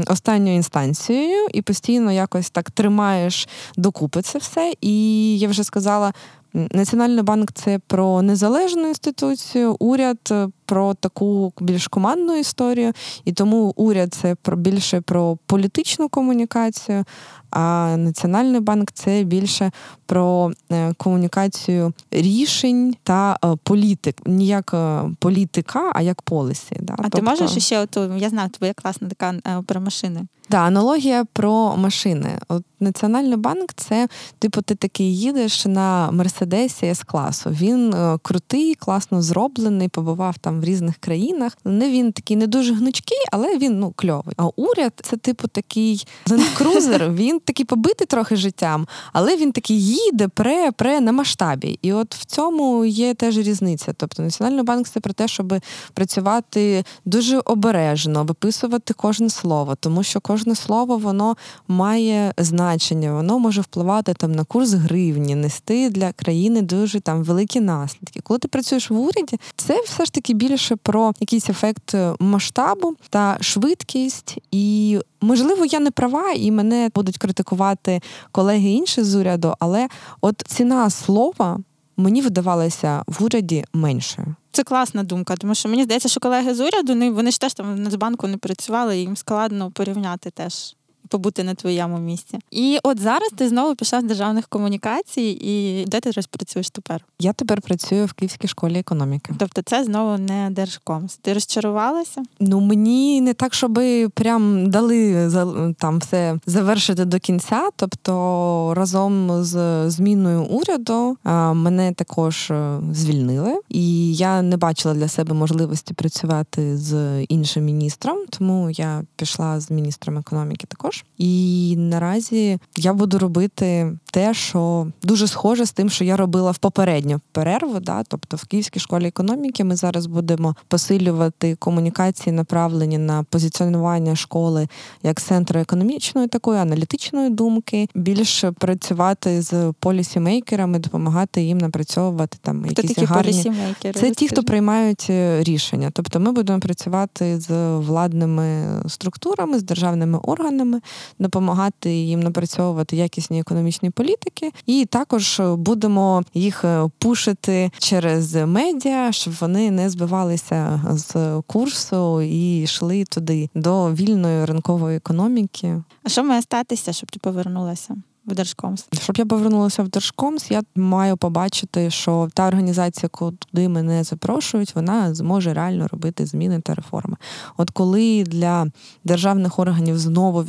останньою 0.07 0.57
інстанцією 0.57 1.47
і 1.53 1.63
постійно 1.63 2.13
якось 2.13 2.51
так 2.51 2.71
тримаєш 2.71 3.49
докупи 3.77 4.23
це 4.23 4.39
все. 4.39 4.73
І 4.81 5.39
я 5.39 5.49
вже 5.49 5.65
сказала. 5.65 6.13
Національний 6.53 7.25
банк 7.25 7.53
це 7.53 7.79
про 7.87 8.23
незалежну 8.23 8.89
інституцію, 8.89 9.77
уряд 9.79 10.19
е, 10.31 10.49
про 10.65 10.95
таку 10.95 11.53
більш 11.61 11.89
командну 11.89 12.37
історію, 12.37 12.93
і 13.25 13.33
тому 13.33 13.73
уряд 13.77 14.15
це 14.15 14.35
про 14.35 14.57
більше 14.57 15.01
про 15.01 15.39
політичну 15.47 16.09
комунікацію, 16.09 17.05
а 17.51 17.97
Національний 17.97 18.61
банк 18.61 18.91
це 18.93 19.23
більше 19.23 19.71
про 20.07 20.53
е, 20.73 20.93
комунікацію 20.97 21.93
рішень 22.11 22.95
та 23.03 23.39
е, 23.45 23.57
політик, 23.63 24.27
не 24.27 24.45
як 24.45 24.75
політика, 25.19 25.93
а 25.95 26.03
як 26.03 26.23
полісі. 26.23 26.77
Да? 26.81 26.95
А 26.99 27.03
тобто... 27.03 27.19
ти 27.19 27.23
можеш 27.23 27.65
ще 27.65 27.79
оту, 27.79 28.17
я 28.17 28.29
знаю, 28.29 28.49
твоя 28.49 28.73
класна 28.75 29.09
така 29.09 29.35
про 29.67 29.81
машини. 29.81 30.27
Да, 30.51 30.59
аналогія 30.59 31.25
про 31.33 31.77
машини. 31.77 32.39
От 32.49 32.65
Національний 32.81 33.37
банк 33.37 33.73
це, 33.77 34.09
типу, 34.39 34.63
ти 34.63 34.75
такий 34.75 35.17
їдеш 35.19 35.67
на 35.67 36.11
Мерседесі 36.11 36.87
с 36.87 37.03
класу. 37.03 37.51
Він 37.51 37.95
е, 37.95 38.19
крутий, 38.23 38.75
класно 38.75 39.23
зроблений, 39.23 39.89
побував 39.89 40.39
там 40.39 40.61
в 40.61 40.65
різних 40.65 40.97
країнах. 40.97 41.57
Не 41.65 41.91
він 41.91 42.13
такий 42.13 42.37
не 42.37 42.47
дуже 42.47 42.75
гнучкий, 42.75 43.19
але 43.33 43.59
він 43.59 43.79
ну 43.79 43.93
кльовий. 43.97 44.35
А 44.37 44.47
уряд 44.57 44.93
це, 45.03 45.17
типу, 45.17 45.49
такий 45.49 46.07
ленд-крузер, 46.27 47.15
Він 47.15 47.41
такий 47.41 47.67
побитий 47.67 48.07
трохи 48.07 48.37
життям, 48.37 48.87
але 49.13 49.37
він 49.37 49.53
такий 49.53 49.85
їде 49.85 50.29
пре 50.29 50.73
пре 50.73 51.01
на 51.01 51.13
масштабі. 51.13 51.79
І 51.83 51.93
от 51.93 52.15
в 52.15 52.25
цьому 52.25 52.85
є 52.85 53.15
теж 53.15 53.39
різниця. 53.39 53.93
Тобто 53.97 54.23
Національний 54.23 54.65
банк 54.65 54.89
це 54.89 55.01
про 55.01 55.13
те, 55.13 55.29
щоб 55.29 55.55
працювати 55.95 56.85
дуже 57.05 57.39
обережно, 57.39 58.25
виписувати 58.25 58.95
кожне 58.95 59.31
слово, 59.31 59.75
тому 59.81 60.03
що 60.03 60.21
кожен 60.21 60.40
кожне 60.41 60.55
слово 60.55 60.97
воно 60.97 61.37
має 61.69 62.35
значення, 62.39 63.13
воно 63.13 63.39
може 63.39 63.61
впливати 63.61 64.15
там 64.15 64.33
на 64.33 64.45
курс 64.45 64.73
гривні, 64.73 65.35
нести 65.35 65.91
для 65.91 66.13
країни 66.13 66.63
дуже 66.63 67.01
там 67.01 67.25
великі 67.25 67.61
наслідки. 67.61 68.21
Коли 68.21 68.39
ти 68.39 68.49
працюєш 68.49 68.91
в 68.91 68.99
уряді, 69.01 69.41
це 69.57 69.83
все 69.85 70.05
ж 70.05 70.13
таки 70.13 70.35
більше 70.35 70.77
про 70.77 71.13
якийсь 71.21 71.51
ефект 71.51 71.95
масштабу 72.21 72.95
та 73.11 73.39
швидкість. 73.41 74.39
І 74.51 74.99
можливо, 75.21 75.65
я 75.65 75.81
не 75.81 75.91
права, 75.91 76.33
і 76.37 76.51
мене 76.51 76.91
будуть 76.95 77.19
критикувати 77.19 78.01
колеги 78.33 78.69
інші 78.69 79.03
з 79.03 79.15
уряду, 79.15 79.55
але 79.59 79.89
от 80.21 80.43
ціна 80.47 80.91
слова 80.91 81.59
мені 82.01 82.23
видавалася 82.23 83.03
в 83.07 83.25
уряді 83.25 83.65
меншою. 83.73 84.35
Це 84.53 84.63
класна 84.63 85.03
думка, 85.03 85.37
тому 85.37 85.55
що 85.55 85.69
мені 85.69 85.85
здається, 85.85 86.09
що 86.09 86.21
колеги 86.21 86.55
з 86.55 86.61
уряду 86.61 87.15
вони 87.15 87.31
ж 87.31 87.41
теж 87.41 87.55
там 87.55 87.75
в 87.75 87.81
Нацбанку 87.81 88.27
не 88.27 88.37
працювали, 88.37 88.99
і 88.99 89.01
їм 89.01 89.17
складно 89.17 89.71
порівняти 89.71 90.31
теж 90.31 90.77
побути 91.11 91.45
на 91.45 91.55
твоєму 91.55 91.99
місці. 91.99 92.39
І 92.51 92.79
от 92.83 93.01
зараз 93.01 93.29
ти 93.37 93.49
знову 93.49 93.75
пішла 93.75 94.01
з 94.01 94.05
державних 94.05 94.49
комунікацій, 94.49 95.39
і 95.41 95.85
де 95.85 96.01
ти 96.01 96.11
працюєш 96.31 96.71
тепер? 96.71 97.05
Я 97.19 97.33
тепер 97.33 97.61
працюю 97.61 98.07
в 98.07 98.13
Київській 98.13 98.49
школі 98.49 98.79
економіки. 98.79 99.35
Тобто, 99.39 99.63
це 99.63 99.85
знову 99.85 100.19
не 100.19 100.51
держкомс. 100.51 101.17
Ти 101.17 101.33
розчарувалася? 101.33 102.23
Ну 102.41 102.61
мені 102.61 103.21
не 103.21 103.35
так, 103.35 103.55
щоб 103.55 103.81
прям 104.15 104.71
дали 104.71 105.31
там 105.79 105.99
все 105.99 106.39
завершити 106.47 107.05
до 107.05 107.19
кінця. 107.19 107.69
Тобто 107.77 108.75
разом 108.77 109.45
з 109.45 109.91
зміною 109.91 110.43
уряду 110.43 111.17
мене 111.55 111.93
також 111.93 112.51
е, 112.51 112.81
звільнили, 112.93 113.61
і 113.69 114.15
я 114.15 114.43
не 114.43 114.57
бачила 114.57 114.95
для 114.95 115.09
себе 115.09 115.35
можливості 115.35 115.95
працювати 115.95 116.77
з 116.77 117.23
іншим 117.23 117.65
міністром, 117.65 118.19
тому 118.31 118.71
я 118.71 119.03
пішла 119.17 119.61
з 119.61 119.71
міністром 119.71 120.19
економіки 120.19 120.67
також. 120.67 121.00
І 121.19 121.75
наразі 121.79 122.59
я 122.77 122.93
буду 122.93 123.19
робити 123.19 123.93
те, 124.13 124.35
що 124.35 124.87
дуже 125.03 125.27
схоже 125.27 125.67
з 125.67 125.73
тим, 125.73 125.91
що 125.91 126.05
я 126.05 126.17
робила 126.17 126.51
в 126.51 126.59
попередню 126.59 127.21
перерву. 127.33 127.81
Да? 127.81 128.03
Тобто 128.09 128.37
в 128.37 128.45
Київській 128.45 128.81
школі 128.81 129.07
економіки 129.07 129.65
ми 129.65 129.77
зараз 129.77 130.07
будемо 130.07 130.57
посилювати 130.69 131.55
комунікації, 131.55 132.33
направлені 132.33 132.99
на 132.99 133.23
позиціонування 133.23 134.17
школи 134.17 134.69
як 135.03 135.21
центру 135.21 135.61
економічної 135.61 136.29
такої 136.29 136.61
аналітичної 136.61 137.31
думки, 137.31 137.89
більше 137.95 138.53
працювати 138.53 139.43
з 139.43 139.73
полісімейкерами, 139.81 140.79
допомагати 140.79 141.43
їм 141.43 141.59
напрацьовувати 141.59 142.39
там 142.43 142.67
якісь 142.67 142.95
такі 142.95 143.05
гарні 143.05 143.53
це 143.95 144.11
ті, 144.11 144.29
хто 144.29 144.43
приймають 144.43 145.07
е, 145.11 145.43
рішення. 145.43 145.91
Тобто, 145.93 146.21
ми 146.21 146.33
будемо 146.33 146.61
працювати 146.61 147.41
з 147.41 147.77
владними 147.77 148.67
структурами, 148.89 149.59
з 149.59 149.63
державними 149.63 150.19
органами, 150.19 150.81
допомагати 151.19 151.91
їм 151.91 152.21
напрацьовувати 152.21 152.97
якісні 152.97 153.41
економічні 153.41 153.91
політики, 153.91 154.53
і 154.67 154.85
також 154.85 155.41
будемо 155.41 156.23
їх 156.35 156.65
е, 156.65 156.89
пушити 156.99 157.71
через 157.79 158.35
медіа, 158.35 159.13
щоб 159.13 159.35
вони 159.41 159.71
не 159.71 159.91
збивалися 159.91 160.83
з 160.91 161.43
курсу 161.47 162.23
і 162.23 162.63
йшли 162.63 163.05
туди 163.05 163.49
до 163.55 163.93
вільної 163.93 164.45
ринкової 164.45 164.97
економіки. 164.97 165.83
А 166.03 166.09
що 166.09 166.25
має 166.25 166.43
статися, 166.43 166.93
щоб 166.93 167.11
ти 167.11 167.19
повернулася? 167.19 167.97
В 168.27 168.35
Держкомс. 168.35 168.87
Щоб 169.03 169.17
я 169.17 169.27
повернулася 169.27 169.83
в 169.83 169.89
Держкомс, 169.89 170.51
я 170.51 170.63
маю 170.75 171.17
побачити, 171.17 171.91
що 171.91 172.29
та 172.35 172.49
організація, 172.49 173.09
куди 173.09 173.69
мене 173.69 174.05
запрошують, 174.05 174.75
вона 174.75 175.15
зможе 175.15 175.55
реально 175.55 175.89
робити 175.89 176.27
зміни 176.27 176.61
та 176.61 176.75
реформи. 176.75 177.17
От 177.57 177.71
коли 177.71 178.23
для 178.23 178.67
державних 179.05 179.59
органів 179.59 179.99
знову 179.99 180.43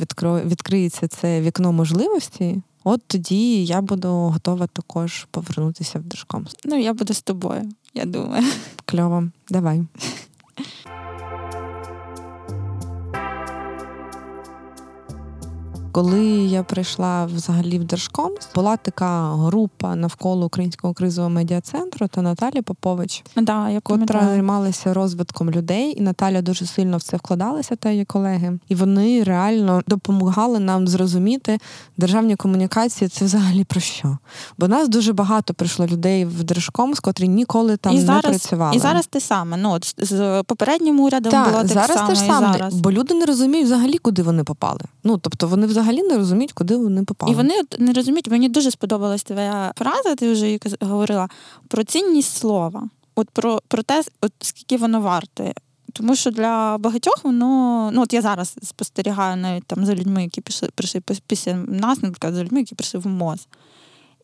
відкриється 0.44 1.08
це 1.08 1.40
вікно 1.40 1.72
можливості, 1.72 2.62
от 2.84 3.00
тоді 3.06 3.64
я 3.64 3.80
буду 3.80 4.08
готова 4.08 4.66
також 4.66 5.26
повернутися 5.30 5.98
в 5.98 6.02
Держкомс. 6.02 6.56
Ну 6.64 6.78
я 6.78 6.92
буду 6.92 7.14
з 7.14 7.22
тобою, 7.22 7.62
я 7.94 8.04
думаю. 8.04 8.44
Кльово, 8.84 9.24
давай. 9.50 9.84
Коли 15.92 16.24
я 16.26 16.62
прийшла 16.62 17.24
взагалі 17.24 17.78
в 17.78 17.84
Держком, 17.84 18.30
була 18.54 18.76
така 18.76 19.34
група 19.34 19.96
навколо 19.96 20.46
українського 20.46 20.94
кризового 20.94 21.30
медіа-центру 21.34 22.08
та 22.08 22.22
Наталі 22.22 22.62
Попович, 22.62 23.24
да, 23.36 23.70
я 23.70 23.80
котра 23.80 24.20
займалася 24.20 24.94
розвитком 24.94 25.50
людей, 25.50 25.94
і 25.98 26.00
Наталя 26.00 26.42
дуже 26.42 26.66
сильно 26.66 26.96
в 26.96 27.02
це 27.02 27.16
вкладалася, 27.16 27.76
та 27.76 27.90
її 27.90 28.04
колеги, 28.04 28.58
і 28.68 28.74
вони 28.74 29.22
реально 29.22 29.82
допомагали 29.86 30.58
нам 30.58 30.88
зрозуміти 30.88 31.58
державні 31.96 32.36
комунікації. 32.36 33.08
Це 33.08 33.24
взагалі 33.24 33.64
про 33.64 33.80
що? 33.80 34.18
Бо 34.58 34.68
нас 34.68 34.88
дуже 34.88 35.12
багато 35.12 35.54
прийшло 35.54 35.86
людей 35.86 36.24
в 36.24 36.44
Держком, 36.44 36.94
з 36.94 37.00
котрі 37.00 37.28
ніколи 37.28 37.76
там 37.76 37.92
і 37.92 37.96
не 37.96 38.02
зараз, 38.02 38.24
працювали. 38.24 38.76
І 38.76 38.78
зараз 38.78 39.06
те 39.06 39.20
саме. 39.20 39.56
Ну 39.56 39.72
от 39.72 39.94
з 39.98 40.42
попереднім 40.42 41.00
урядом 41.00 41.32
так, 41.32 41.50
було 41.50 41.58
так 41.58 41.66
зараз 41.66 41.96
само. 41.96 42.08
Те 42.08 42.14
ж 42.14 42.20
саме, 42.20 42.70
бо 42.72 42.92
люди 42.92 43.14
не 43.14 43.26
розуміють 43.26 43.66
взагалі, 43.66 43.98
куди 43.98 44.22
вони 44.22 44.44
попали. 44.44 44.80
Ну 45.04 45.18
тобто 45.18 45.48
вони 45.48 45.66
взагалі 45.66 45.81
взагалі 45.82 46.02
не 46.02 46.16
розуміють, 46.16 46.52
куди 46.52 46.76
вони 46.76 47.04
попали. 47.04 47.32
І 47.32 47.34
вони 47.34 47.54
не 47.78 47.92
розуміють, 47.92 48.28
мені 48.28 48.48
дуже 48.48 48.70
сподобалась 48.70 49.22
твоя 49.22 49.72
фраза, 49.76 50.14
ти 50.14 50.32
вже 50.32 50.58
говорила 50.80 51.28
про 51.68 51.84
цінність 51.84 52.36
слова, 52.36 52.88
от 53.14 53.30
про 53.30 53.62
про 53.68 53.82
те, 53.82 54.02
от 54.20 54.32
скільки 54.40 54.76
воно 54.76 55.00
варте. 55.00 55.54
Тому 55.92 56.16
що 56.16 56.30
для 56.30 56.78
багатьох 56.78 57.24
воно, 57.24 57.90
ну 57.92 58.02
от 58.02 58.12
я 58.12 58.22
зараз 58.22 58.56
спостерігаю 58.62 59.36
навіть 59.36 59.64
там 59.66 59.86
за 59.86 59.94
людьми, 59.94 60.22
які 60.22 60.40
пішли 60.40 60.68
прийшли 60.74 61.02
після 61.26 61.54
нас, 61.54 62.02
наприклад, 62.02 62.34
за 62.34 62.44
людьми, 62.44 62.60
які 62.60 62.74
прийшли 62.74 63.00
в 63.00 63.06
МОЗ. 63.06 63.46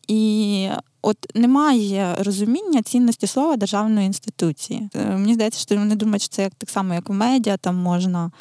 І 0.07 0.69
от 1.01 1.17
немає 1.35 2.15
розуміння 2.19 2.81
цінності 2.81 3.27
слова 3.27 3.57
державної 3.57 4.07
інституції. 4.07 4.89
Е, 4.95 5.05
мені 5.05 5.33
здається, 5.33 5.59
що 5.59 5.75
вони 5.75 5.95
думають, 5.95 6.21
що 6.21 6.35
це 6.35 6.43
як 6.43 6.55
так 6.57 6.69
само, 6.69 6.93
як 6.93 7.09
в 7.09 7.13
медіа, 7.13 7.57
там 7.57 7.75
можна 7.75 8.31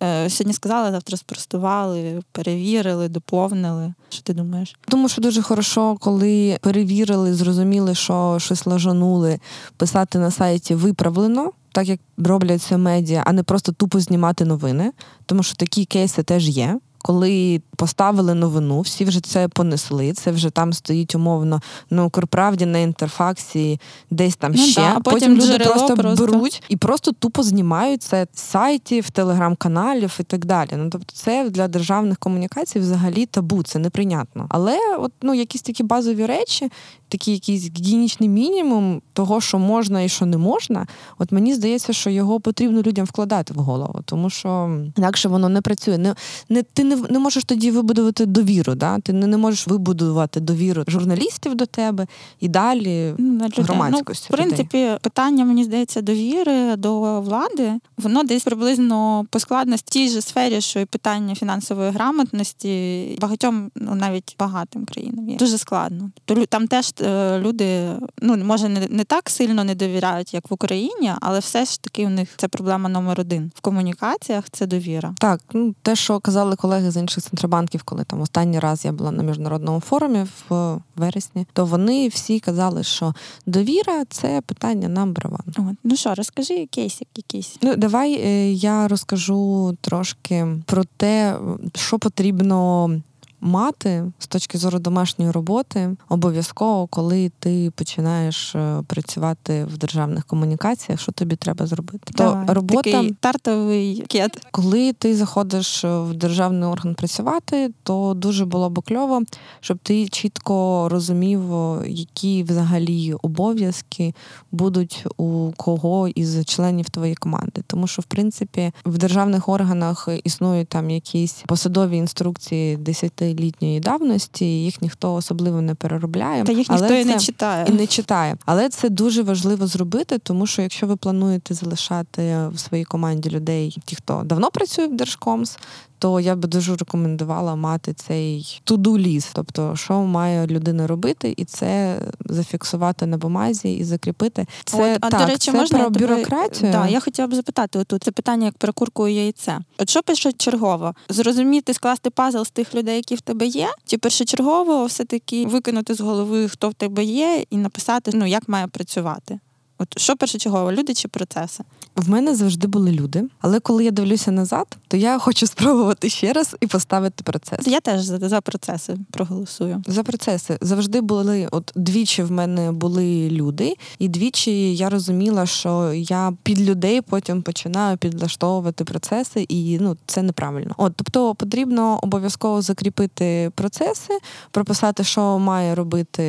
сьогодні 0.00 0.52
сказали, 0.52 0.90
завтра 0.90 1.16
спростували, 1.16 2.22
перевірили, 2.32 3.08
доповнили. 3.08 3.94
Що 4.08 4.22
ти 4.22 4.32
думаєш? 4.32 4.76
Думаю, 4.88 5.08
що 5.08 5.22
дуже 5.22 5.42
хорошо, 5.42 5.96
коли 6.00 6.58
перевірили, 6.60 7.34
зрозуміли, 7.34 7.94
що 7.94 8.36
щось 8.40 8.66
лажанули, 8.66 9.38
писати 9.76 10.18
на 10.18 10.30
сайті 10.30 10.74
виправлено. 10.74 11.52
Так 11.72 11.88
як 11.88 12.00
роблять 12.18 12.62
це 12.62 12.76
медіа, 12.76 13.22
а 13.26 13.32
не 13.32 13.42
просто 13.42 13.72
тупо 13.72 14.00
знімати 14.00 14.44
новини, 14.44 14.92
тому 15.26 15.42
що 15.42 15.56
такі 15.56 15.84
кейси 15.84 16.22
теж 16.22 16.48
є 16.48 16.78
коли 16.98 17.62
поставили 17.76 18.34
новину, 18.34 18.80
всі 18.80 19.04
вже 19.04 19.20
це 19.20 19.48
понесли. 19.48 20.12
Це 20.12 20.30
вже 20.30 20.50
там 20.50 20.72
стоїть 20.72 21.14
умовно 21.14 21.60
на 21.90 22.04
Укрправді, 22.04 22.66
на 22.66 22.78
інтерфаксі, 22.78 23.80
десь 24.10 24.36
там 24.36 24.52
ну, 24.56 24.62
ще. 24.62 24.80
Да, 24.80 24.94
а 24.96 25.00
потім, 25.00 25.36
потім 25.36 25.54
люди 25.54 25.64
просто, 25.64 25.96
просто 25.96 26.26
беруть 26.26 26.62
і 26.68 26.76
просто 26.76 27.12
тупо 27.12 27.42
знімають 27.42 28.02
це 28.02 28.26
з 28.34 28.40
сайтів, 28.40 29.10
телеграм-каналів 29.10 30.16
і 30.20 30.22
так 30.22 30.44
далі. 30.44 30.70
Ну 30.76 30.90
тобто, 30.90 31.12
це 31.14 31.50
для 31.50 31.68
державних 31.68 32.18
комунікацій 32.18 32.78
взагалі 32.78 33.26
табу, 33.26 33.62
це 33.62 33.78
неприйнятно. 33.78 34.46
Але 34.48 34.78
от 34.98 35.12
ну 35.22 35.34
якісь 35.34 35.62
такі 35.62 35.82
базові 35.82 36.26
речі, 36.26 36.70
такий 37.08 37.34
якийсь 37.34 37.70
гігієнічний 37.78 38.28
мінімум 38.28 39.02
того, 39.12 39.40
що 39.40 39.58
можна 39.58 40.02
і 40.02 40.08
що 40.08 40.26
не 40.26 40.36
можна. 40.36 40.86
От 41.18 41.32
мені 41.32 41.54
здається, 41.54 41.92
що 41.92 42.10
його 42.10 42.40
потрібно 42.40 42.82
людям 42.82 43.06
вкладати 43.06 43.54
в 43.54 43.56
голову, 43.56 44.00
тому 44.04 44.30
що 44.30 44.70
інакше 44.96 45.28
воно 45.28 45.48
не 45.48 45.60
працює. 45.60 45.98
Не 45.98 46.14
не 46.48 46.62
ти 46.62 46.84
не 46.88 46.96
не 47.10 47.18
можеш 47.18 47.44
тоді 47.44 47.70
вибудувати 47.70 48.26
довіру. 48.26 48.74
Да? 48.74 48.98
Ти 48.98 49.12
не, 49.12 49.26
не 49.26 49.36
можеш 49.36 49.66
вибудувати 49.66 50.40
довіру 50.40 50.84
журналістів 50.88 51.54
до 51.54 51.66
тебе 51.66 52.06
і 52.40 52.48
далі 52.48 53.14
ну, 53.18 53.48
громадськості. 53.56 54.26
Ну, 54.30 54.34
в 54.34 54.38
принципі, 54.38 54.78
людей. 54.78 54.98
питання 55.02 55.44
мені 55.44 55.64
здається 55.64 56.02
довіри 56.02 56.76
до 56.76 57.20
влади. 57.20 57.72
Воно 57.98 58.22
десь 58.22 58.42
приблизно 58.42 59.26
по 59.30 59.38
складності 59.38 59.84
в 59.86 59.90
тій 59.90 60.08
же 60.08 60.20
сфері, 60.20 60.60
що 60.60 60.80
і 60.80 60.84
питання 60.84 61.34
фінансової 61.34 61.90
грамотності 61.90 63.18
багатьом, 63.20 63.70
ну 63.74 63.94
навіть 63.94 64.36
багатим 64.38 64.84
країнам 64.84 65.28
є 65.28 65.36
дуже 65.36 65.58
складно. 65.58 66.10
То 66.24 66.46
там 66.46 66.66
теж 66.66 66.92
Е, 67.00 67.38
люди 67.38 67.90
ну 68.22 68.36
може 68.36 68.68
не 68.68 68.88
не 68.90 69.04
так 69.04 69.30
сильно 69.30 69.64
не 69.64 69.74
довіряють, 69.74 70.34
як 70.34 70.50
в 70.50 70.54
Україні, 70.54 71.12
але 71.20 71.38
все 71.38 71.64
ж 71.64 71.82
таки 71.82 72.06
у 72.06 72.08
них 72.08 72.28
це 72.36 72.48
проблема 72.48 72.88
номер 72.88 73.20
один 73.20 73.52
в 73.54 73.60
комунікаціях. 73.60 74.44
Це 74.50 74.66
довіра. 74.66 75.14
Так, 75.18 75.40
ну 75.52 75.74
те, 75.82 75.96
що 75.96 76.20
казали 76.20 76.56
колеги 76.56 76.77
з 76.80 76.96
інших 76.96 77.24
центробанків, 77.24 77.82
коли 77.82 78.04
там 78.04 78.20
останній 78.20 78.58
раз 78.58 78.84
я 78.84 78.92
була 78.92 79.10
на 79.10 79.22
міжнародному 79.22 79.80
форумі 79.80 80.26
в 80.48 80.78
вересні, 80.96 81.46
то 81.52 81.66
вони 81.66 82.08
всі 82.08 82.40
казали, 82.40 82.82
що 82.82 83.14
довіра 83.46 84.04
це 84.04 84.40
питання 84.46 84.88
нам 84.88 85.12
браван. 85.12 85.76
Ну 85.84 85.96
що, 85.96 86.14
розкажи 86.14 86.66
кейсик 86.66 87.08
якийсь. 87.16 87.56
Ну 87.62 87.76
давай 87.76 88.12
е, 88.12 88.52
я 88.52 88.88
розкажу 88.88 89.76
трошки 89.80 90.46
про 90.66 90.84
те, 90.96 91.36
що 91.74 91.98
потрібно 91.98 92.90
мати 93.40 94.04
з 94.18 94.26
точки 94.26 94.58
зору 94.58 94.78
домашньої 94.78 95.30
роботи 95.30 95.96
обов'язково, 96.08 96.86
коли 96.86 97.32
ти 97.38 97.72
починаєш 97.74 98.54
е, 98.54 98.82
працювати 98.86 99.64
в 99.64 99.78
державних 99.78 100.24
комунікаціях, 100.24 101.00
що 101.00 101.12
тобі 101.12 101.36
треба 101.36 101.66
зробити? 101.66 102.12
Давай, 102.16 102.46
То 102.46 102.54
робота 102.54 102.90
такий 102.90 103.10
тартовий 103.20 104.04
кет. 104.08 104.46
Коли 104.50 104.92
ти 104.92 105.16
заходиш 105.16 105.84
в 105.84 106.14
державний 106.14 106.68
орган 106.68 106.94
працювати, 106.94 107.72
то 107.82 108.14
дуже 108.14 108.44
було 108.44 108.70
б 108.70 108.82
кльово, 108.82 109.22
щоб 109.60 109.78
ти 109.78 110.08
чітко 110.08 110.88
розумів, 110.88 111.42
які 111.86 112.42
взагалі 112.42 113.14
обов'язки 113.22 114.14
будуть 114.52 115.06
у 115.16 115.52
кого 115.56 116.08
із 116.08 116.44
членів 116.44 116.90
твоєї 116.90 117.14
команди. 117.14 117.62
Тому 117.66 117.86
що, 117.86 118.02
в 118.02 118.04
принципі, 118.04 118.72
в 118.84 118.98
державних 118.98 119.48
органах 119.48 120.08
існують 120.24 120.68
там 120.68 120.90
якісь 120.90 121.42
посадові 121.46 121.96
інструкції 121.96 122.76
10 122.76 123.12
літньої 123.34 123.80
давності, 123.80 124.44
їх 124.44 124.82
ніхто 124.82 125.14
особливо 125.14 125.60
не 125.60 125.74
переробляє. 125.74 126.44
Та 126.44 126.52
їх 126.52 126.70
ніхто 126.70 126.94
і 126.94 127.04
не 127.04 127.18
читає. 127.18 127.66
І 127.68 127.72
не 127.72 127.86
читає. 127.86 128.36
Але 128.44 128.68
це 128.68 128.88
дуже 128.88 129.22
важливо 129.22 129.66
зробити, 129.66 130.18
тому 130.18 130.46
що 130.46 130.62
якщо 130.62 130.86
ви 130.86 130.96
плануєте 130.96 131.54
залишати 131.54 132.48
в 132.54 132.58
своїй 132.58 132.84
команді 132.84 133.30
людей, 133.30 133.78
ті, 133.84 133.96
хто 133.96 134.22
давно 134.24 134.50
працює 134.50 134.86
в 134.86 134.96
Держкомс, 134.96 135.58
то 135.98 136.20
я 136.20 136.36
би 136.36 136.48
дуже 136.48 136.76
рекомендувала 136.76 137.56
мати 137.56 137.92
цей 137.92 138.60
туду 138.64 138.98
ліс, 138.98 139.30
тобто 139.32 139.76
що 139.76 140.02
має 140.02 140.46
людина 140.46 140.86
робити, 140.86 141.34
і 141.36 141.44
це 141.44 142.00
зафіксувати 142.24 143.06
на 143.06 143.16
бумазі 143.16 143.76
і 143.76 143.84
закріпити. 143.84 144.46
Це 144.64 144.94
От, 144.94 144.98
а 145.00 145.10
так, 145.10 145.20
до 145.20 145.26
речі, 145.26 145.50
це 145.50 145.58
можна 145.58 145.78
про 145.78 145.90
бюрократію. 145.90 146.72
Да, 146.72 146.88
я 146.88 147.00
хотіла 147.00 147.28
б 147.28 147.34
запитати 147.34 147.78
отут 147.78 148.04
це 148.04 148.10
питання 148.10 148.46
як 148.46 148.58
про 148.58 148.72
курку 148.72 149.08
і 149.08 149.14
яйце. 149.14 149.58
От 149.78 149.90
що 149.90 150.02
пише 150.02 150.32
чергово? 150.32 150.94
Зрозуміти, 151.08 151.74
скласти 151.74 152.10
пазл 152.10 152.42
з 152.42 152.50
тих 152.50 152.74
людей, 152.74 152.96
які 152.96 153.14
в 153.14 153.20
тебе 153.20 153.46
є, 153.46 153.68
чи 153.86 153.98
першочергово 153.98 154.86
все 154.86 155.04
таки 155.04 155.46
викинути 155.46 155.94
з 155.94 156.00
голови, 156.00 156.48
хто 156.48 156.68
в 156.68 156.74
тебе 156.74 157.04
є, 157.04 157.44
і 157.50 157.56
написати, 157.56 158.10
ну 158.14 158.26
як 158.26 158.48
має 158.48 158.66
працювати. 158.66 159.38
От 159.78 159.98
що 159.98 160.16
першочергово, 160.16 160.72
люди 160.72 160.94
чи 160.94 161.08
процеси? 161.08 161.64
В 161.96 162.10
мене 162.10 162.34
завжди 162.34 162.66
були 162.66 162.92
люди, 162.92 163.24
але 163.40 163.60
коли 163.60 163.84
я 163.84 163.90
дивлюся 163.90 164.30
назад, 164.30 164.76
то 164.88 164.96
я 164.96 165.18
хочу 165.18 165.46
спробувати 165.46 166.10
ще 166.10 166.32
раз 166.32 166.56
і 166.60 166.66
поставити 166.66 167.24
процес. 167.24 167.66
Я 167.66 167.80
теж 167.80 168.02
за, 168.02 168.28
за 168.28 168.40
процеси 168.40 168.96
проголосую. 169.10 169.82
За 169.86 170.02
процеси 170.02 170.58
завжди 170.60 171.00
були. 171.00 171.48
От 171.50 171.72
двічі 171.76 172.22
в 172.22 172.30
мене 172.30 172.72
були 172.72 173.30
люди, 173.30 173.74
і 173.98 174.08
двічі 174.08 174.76
я 174.76 174.90
розуміла, 174.90 175.46
що 175.46 175.92
я 175.94 176.32
під 176.42 176.60
людей 176.60 177.00
потім 177.00 177.42
починаю 177.42 177.96
підлаштовувати 177.96 178.84
процеси, 178.84 179.46
і 179.48 179.78
ну 179.80 179.96
це 180.06 180.22
неправильно. 180.22 180.74
От 180.76 180.92
тобто 180.96 181.34
потрібно 181.34 181.98
обов'язково 182.02 182.62
закріпити 182.62 183.50
процеси, 183.54 184.18
прописати, 184.50 185.04
що 185.04 185.38
має 185.38 185.74
робити 185.74 186.22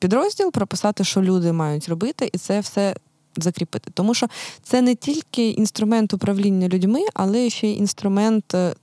підрозділ, 0.00 0.52
прописати, 0.52 1.04
що 1.04 1.22
люди 1.22 1.52
мають 1.52 1.88
робити, 1.88 2.30
і 2.32 2.38
це 2.38 2.60
все 2.60 2.87
закріпити. 3.42 3.90
Тому 3.94 4.14
що 4.14 4.26
це 4.62 4.82
не 4.82 4.94
тільки 4.94 5.50
інструмент 5.50 6.14
управління 6.14 6.68
людьми, 6.68 7.00
але 7.14 7.50
ще 7.50 7.68
й 7.68 7.76
інструмент. 7.76 8.54
Е, 8.54 8.74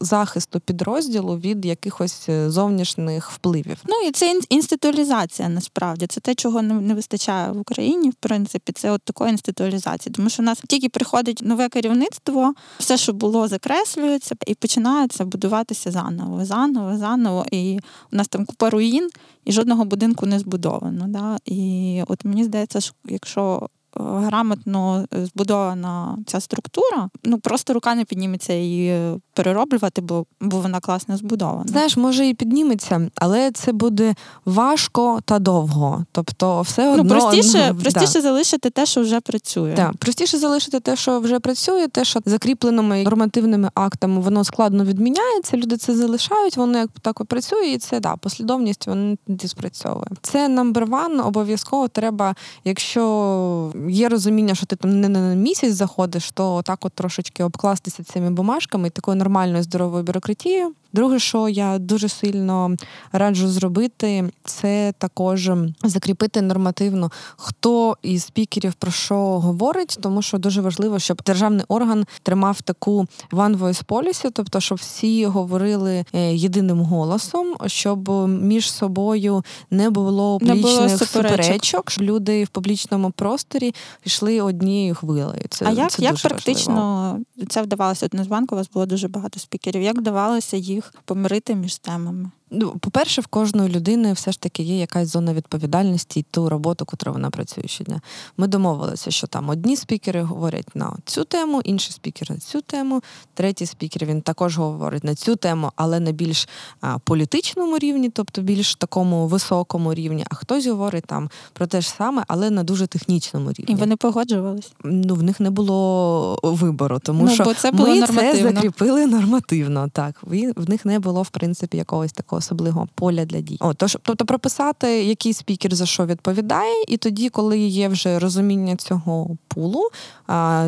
захисту 0.00 0.60
підрозділу 0.60 1.36
від 1.36 1.64
якихось 1.64 2.28
е, 2.28 2.50
зовнішніх 2.50 3.30
впливів. 3.30 3.76
Ну 3.88 4.08
і 4.08 4.10
це 4.10 4.40
інституалізація 4.48 5.48
насправді. 5.48 6.06
Це 6.06 6.20
те, 6.20 6.34
чого 6.34 6.62
не 6.62 6.94
вистачає 6.94 7.52
в 7.52 7.60
Україні, 7.60 8.10
в 8.10 8.14
принципі, 8.14 8.72
це 8.72 8.90
от 8.90 9.02
такої 9.02 9.30
інституалізації. 9.30 10.12
Тому 10.12 10.30
що 10.30 10.42
в 10.42 10.46
нас 10.46 10.62
тільки 10.68 10.88
приходить 10.88 11.40
нове 11.42 11.68
керівництво, 11.68 12.54
все, 12.78 12.96
що 12.96 13.12
було, 13.12 13.48
закреслюється, 13.48 14.34
і 14.46 14.54
починається 14.54 15.24
будуватися 15.24 15.90
заново, 15.90 16.44
заново, 16.44 16.96
заново. 16.96 17.46
І 17.50 17.78
у 18.12 18.16
нас 18.16 18.28
там 18.28 18.44
купа 18.44 18.70
руїн, 18.70 19.10
і 19.44 19.52
жодного 19.52 19.84
будинку 19.84 20.26
не 20.26 20.38
збудовано. 20.38 21.04
Да? 21.08 21.38
І 21.44 22.02
от 22.06 22.24
мені 22.24 22.44
здається, 22.44 22.80
що 22.80 22.94
якщо 23.04 23.68
грамотно 23.96 25.06
збудована 25.12 26.18
ця 26.26 26.40
структура, 26.40 27.08
ну 27.24 27.38
просто 27.38 27.74
рука 27.74 27.94
не 27.94 28.04
підніметься 28.04 28.52
її 28.52 29.20
перероблювати, 29.32 30.00
бо 30.00 30.26
бо 30.40 30.60
вона 30.60 30.80
класно 30.80 31.16
збудована. 31.16 31.64
Знаєш, 31.66 31.96
може 31.96 32.26
і 32.26 32.34
підніметься, 32.34 33.10
але 33.14 33.50
це 33.50 33.72
буде 33.72 34.14
важко 34.44 35.20
та 35.24 35.38
довго. 35.38 36.04
Тобто, 36.12 36.60
все 36.60 36.84
ну, 36.84 36.90
одно 36.90 37.14
ну 37.14 37.20
простіше, 37.20 37.74
простіше 37.82 38.12
да. 38.14 38.20
залишити 38.20 38.70
те, 38.70 38.86
що 38.86 39.00
вже 39.00 39.20
працює. 39.20 39.74
Так, 39.74 39.96
простіше 39.96 40.38
залишити 40.38 40.80
те, 40.80 40.96
що 40.96 41.20
вже 41.20 41.40
працює, 41.40 41.88
те, 41.88 42.04
що 42.04 42.20
закріпленими 42.24 43.02
нормативними 43.02 43.70
актами 43.74 44.20
воно 44.20 44.44
складно 44.44 44.84
відміняється. 44.84 45.56
Люди 45.56 45.76
це 45.76 45.94
залишають, 45.94 46.56
воно 46.56 46.78
як 46.78 46.90
так 47.02 47.24
працює, 47.24 47.66
і 47.66 47.78
це 47.78 48.00
да, 48.00 48.16
послідовність 48.16 48.86
воно 48.86 49.16
не 49.28 49.48
спрацьовує. 49.48 50.06
Це 50.22 50.48
number 50.48 50.88
one, 50.88 51.26
обов'язково 51.26 51.88
треба, 51.88 52.34
якщо 52.64 53.72
є 53.88 54.08
розуміння, 54.08 54.54
що 54.54 54.66
ти 54.66 54.76
там 54.76 55.00
не 55.00 55.08
на 55.08 55.34
місяць 55.34 55.74
заходиш, 55.74 56.30
то 56.30 56.62
так 56.62 56.84
от 56.84 56.92
трошечки 56.92 57.44
обкластися 57.44 58.04
цими 58.04 58.30
бумажками 58.30 58.88
і 58.88 58.90
такою 58.90 59.16
нормальною 59.16 59.62
здоровою 59.62 60.04
бюрократією. 60.04 60.72
Друге, 60.94 61.18
що 61.18 61.48
я 61.48 61.78
дуже 61.78 62.08
сильно 62.08 62.76
раджу 63.12 63.48
зробити, 63.48 64.30
це 64.44 64.92
також 64.98 65.50
закріпити 65.82 66.42
нормативно, 66.42 67.10
хто 67.36 67.96
із 68.02 68.24
спікерів 68.24 68.74
про 68.74 68.90
що 68.90 69.16
говорить, 69.16 69.98
тому 70.00 70.22
що 70.22 70.38
дуже 70.38 70.60
важливо, 70.60 70.98
щоб 70.98 71.22
державний 71.26 71.64
орган 71.68 72.04
тримав 72.22 72.62
таку 72.62 73.06
one 73.32 73.58
voice 73.58 73.84
policy, 73.84 74.30
тобто 74.32 74.60
щоб 74.60 74.78
всі 74.78 75.26
говорили 75.26 76.04
е, 76.14 76.34
єдиним 76.34 76.80
голосом, 76.80 77.56
щоб 77.66 78.28
між 78.28 78.72
собою 78.72 79.44
не 79.70 79.90
було 79.90 80.38
публічних 80.38 80.98
суперечок, 80.98 81.90
щоб 81.90 82.04
люди 82.04 82.44
в 82.44 82.48
публічному 82.48 83.10
просторі 83.10 83.74
йшли 84.04 84.40
однією 84.40 84.94
хвилею. 84.94 85.42
Це 85.50 85.66
а 85.66 85.70
як 85.70 85.90
це 85.90 86.02
як 86.02 86.16
практично 86.16 87.02
важливо. 87.02 87.50
це 87.50 87.62
вдавалося? 87.62 88.06
От 88.06 88.14
Незбанку 88.14 88.54
у 88.54 88.58
вас 88.58 88.70
було 88.74 88.86
дуже 88.86 89.08
багато 89.08 89.40
спікерів. 89.40 89.82
Як 89.82 89.98
вдавалося 89.98 90.56
їх? 90.56 90.83
Їх 90.92 91.02
помирити 91.04 91.54
між 91.54 91.78
темами. 91.78 92.30
Ну, 92.50 92.70
по-перше, 92.80 93.20
в 93.20 93.26
кожної 93.26 93.68
людини 93.68 94.12
все 94.12 94.32
ж 94.32 94.40
таки 94.40 94.62
є 94.62 94.78
якась 94.78 95.08
зона 95.08 95.34
відповідальності 95.34 96.20
і 96.20 96.22
ту 96.22 96.48
роботу, 96.48 96.86
яку 96.92 97.12
вона 97.12 97.30
працює 97.30 97.64
щодня. 97.66 98.00
Ми 98.36 98.46
домовилися, 98.46 99.10
що 99.10 99.26
там 99.26 99.48
одні 99.48 99.76
спікери 99.76 100.22
говорять 100.22 100.76
на 100.76 100.96
цю 101.04 101.24
тему, 101.24 101.60
інші 101.64 101.92
спікери 101.92 102.34
на 102.34 102.40
цю 102.40 102.60
тему, 102.60 103.02
третій 103.34 103.66
спікер 103.66 104.08
він 104.08 104.22
також 104.22 104.58
говорить 104.58 105.04
на 105.04 105.14
цю 105.14 105.36
тему, 105.36 105.72
але 105.76 106.00
на 106.00 106.12
більш 106.12 106.48
а, 106.80 106.98
політичному 106.98 107.78
рівні, 107.78 108.10
тобто 108.10 108.42
більш 108.42 108.74
такому 108.74 109.26
високому 109.26 109.94
рівні. 109.94 110.24
А 110.30 110.34
хтось 110.34 110.66
говорить 110.66 111.04
там 111.06 111.30
про 111.52 111.66
те 111.66 111.80
ж 111.80 111.90
саме, 111.90 112.24
але 112.28 112.50
на 112.50 112.62
дуже 112.62 112.86
технічному 112.86 113.52
рівні. 113.52 113.74
І 113.74 113.74
вони 113.74 113.96
погоджувались? 113.96 114.72
Ну 114.84 115.14
в 115.14 115.22
них 115.22 115.40
не 115.40 115.50
було 115.50 116.38
вибору, 116.42 116.98
тому 116.98 117.24
ну, 117.24 117.30
що 117.30 117.44
бо 117.44 117.54
це 117.54 117.72
було 117.72 117.88
ми 117.88 118.00
нормативно. 118.00 118.32
це 118.32 118.54
закріпили 118.54 119.06
нормативно. 119.06 119.88
Так, 119.92 120.20
в 120.56 120.70
них 120.70 120.84
не 120.84 120.98
було 120.98 121.22
в 121.22 121.28
принципі 121.28 121.76
якогось 121.76 122.12
такого 122.12 122.33
особливого 122.36 122.88
поля 122.94 123.24
для 123.24 123.40
дій. 123.40 123.56
О, 123.60 123.74
тож, 123.74 123.98
тобто 124.02 124.24
прописати, 124.24 125.04
який 125.04 125.32
спікер 125.32 125.74
за 125.74 125.86
що 125.86 126.06
відповідає, 126.06 126.84
і 126.88 126.96
тоді, 126.96 127.28
коли 127.28 127.58
є 127.58 127.88
вже 127.88 128.18
розуміння 128.18 128.76
цього 128.76 129.36
пулу, 129.48 129.88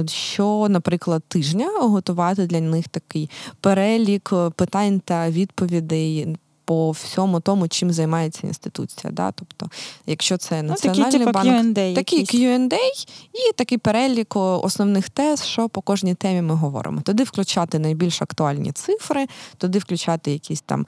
що, 0.06 0.66
наприклад, 0.70 1.22
тижня 1.28 1.70
готувати 1.80 2.46
для 2.46 2.60
них 2.60 2.88
такий 2.88 3.30
перелік 3.60 4.32
питань 4.56 5.00
та 5.04 5.30
відповідей. 5.30 6.36
По 6.66 6.90
всьому 6.90 7.40
тому, 7.40 7.68
чим 7.68 7.92
займається 7.92 8.46
інституція. 8.46 9.12
Да? 9.12 9.32
Тобто, 9.32 9.70
якщо 10.06 10.36
це 10.36 10.62
національний 10.62 11.04
ну, 11.04 11.10
такі, 11.10 11.18
типу, 11.18 11.32
банк, 11.32 11.76
Q&A 11.76 11.94
такий 11.94 12.24
Q&A 12.24 13.06
і 13.32 13.52
такий 13.56 13.78
перелік 13.78 14.36
основних 14.36 15.10
тез, 15.10 15.44
що 15.44 15.68
по 15.68 15.80
кожній 15.80 16.14
темі 16.14 16.42
ми 16.42 16.54
говоримо. 16.54 17.00
Туди 17.00 17.22
включати 17.22 17.78
найбільш 17.78 18.22
актуальні 18.22 18.72
цифри, 18.72 19.26
туди 19.58 19.78
включати 19.78 20.32
якісь 20.32 20.60
там. 20.60 20.86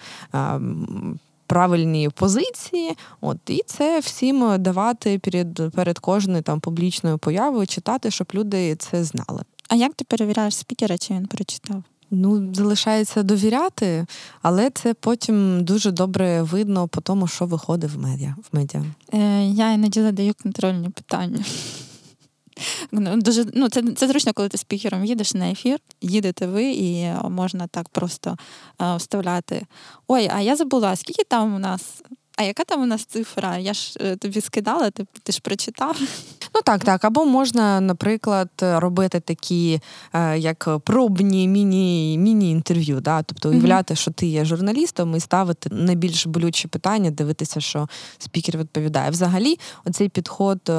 Правильні 1.46 2.08
позиції, 2.08 2.96
от 3.20 3.38
і 3.46 3.62
це 3.66 4.00
всім 4.00 4.54
давати 4.58 5.18
перед 5.18 5.72
перед 5.74 5.98
кожною 5.98 6.42
там 6.42 6.60
публічною 6.60 7.18
появою, 7.18 7.66
читати, 7.66 8.10
щоб 8.10 8.26
люди 8.34 8.76
це 8.76 9.04
знали. 9.04 9.42
А 9.68 9.74
як 9.74 9.94
ти 9.94 10.04
перевіряєш 10.04 10.56
спікера, 10.56 10.98
чи 10.98 11.14
він 11.14 11.26
прочитав? 11.26 11.82
Ну, 12.10 12.54
залишається 12.54 13.22
довіряти, 13.22 14.06
але 14.42 14.70
це 14.70 14.94
потім 14.94 15.64
дуже 15.64 15.90
добре 15.90 16.42
видно 16.42 16.88
по 16.88 17.00
тому, 17.00 17.26
що 17.26 17.46
виходить 17.46 17.90
в 17.90 17.98
медіа. 17.98 18.36
В 18.50 18.56
медіа. 18.56 18.84
Е, 19.14 19.44
Я 19.44 19.72
іноді 19.72 20.02
задаю 20.02 20.34
контрольні 20.42 20.88
питання. 20.88 21.44
Дуже 22.92 23.44
ну 23.54 23.68
це 23.68 23.82
це 23.82 24.08
зручно, 24.08 24.32
коли 24.32 24.48
ти 24.48 24.58
спікером 24.58 25.04
їдеш 25.04 25.34
на 25.34 25.50
ефір, 25.50 25.78
їдете 26.00 26.46
ви, 26.46 26.72
і 26.72 27.12
можна 27.30 27.66
так 27.66 27.88
просто 27.88 28.36
е, 28.82 28.96
вставляти. 28.96 29.66
Ой, 30.08 30.30
а 30.34 30.40
я 30.40 30.56
забула, 30.56 30.96
скільки 30.96 31.24
там 31.24 31.54
у 31.54 31.58
нас 31.58 32.02
А 32.38 32.44
яка 32.44 32.64
там 32.64 32.82
у 32.82 32.86
нас 32.86 33.04
цифра? 33.04 33.58
Я 33.58 33.74
ж 33.74 33.98
е, 34.00 34.16
тобі 34.16 34.40
скидала, 34.40 34.90
ти, 34.90 35.06
ти 35.22 35.32
ж 35.32 35.40
прочитав. 35.40 36.00
Ну 36.54 36.60
так, 36.64 36.84
так. 36.84 37.04
Або 37.04 37.24
можна, 37.24 37.80
наприклад, 37.80 38.48
робити 38.60 39.20
такі 39.20 39.80
е, 40.12 40.38
як 40.38 40.68
пробні 40.84 41.48
міні, 41.48 42.18
міні-інтерв'ю. 42.18 43.00
Да? 43.00 43.22
Тобто 43.22 43.48
уявляти, 43.50 43.96
що 43.96 44.10
ти 44.10 44.26
є 44.26 44.44
журналістом, 44.44 45.16
і 45.16 45.20
ставити 45.20 45.70
найбільш 45.72 46.26
болючі 46.26 46.68
питання, 46.68 47.10
дивитися, 47.10 47.60
що 47.60 47.88
спікер 48.18 48.58
відповідає. 48.58 49.10
Взагалі, 49.10 49.58
оцей 49.84 50.08
підход. 50.08 50.70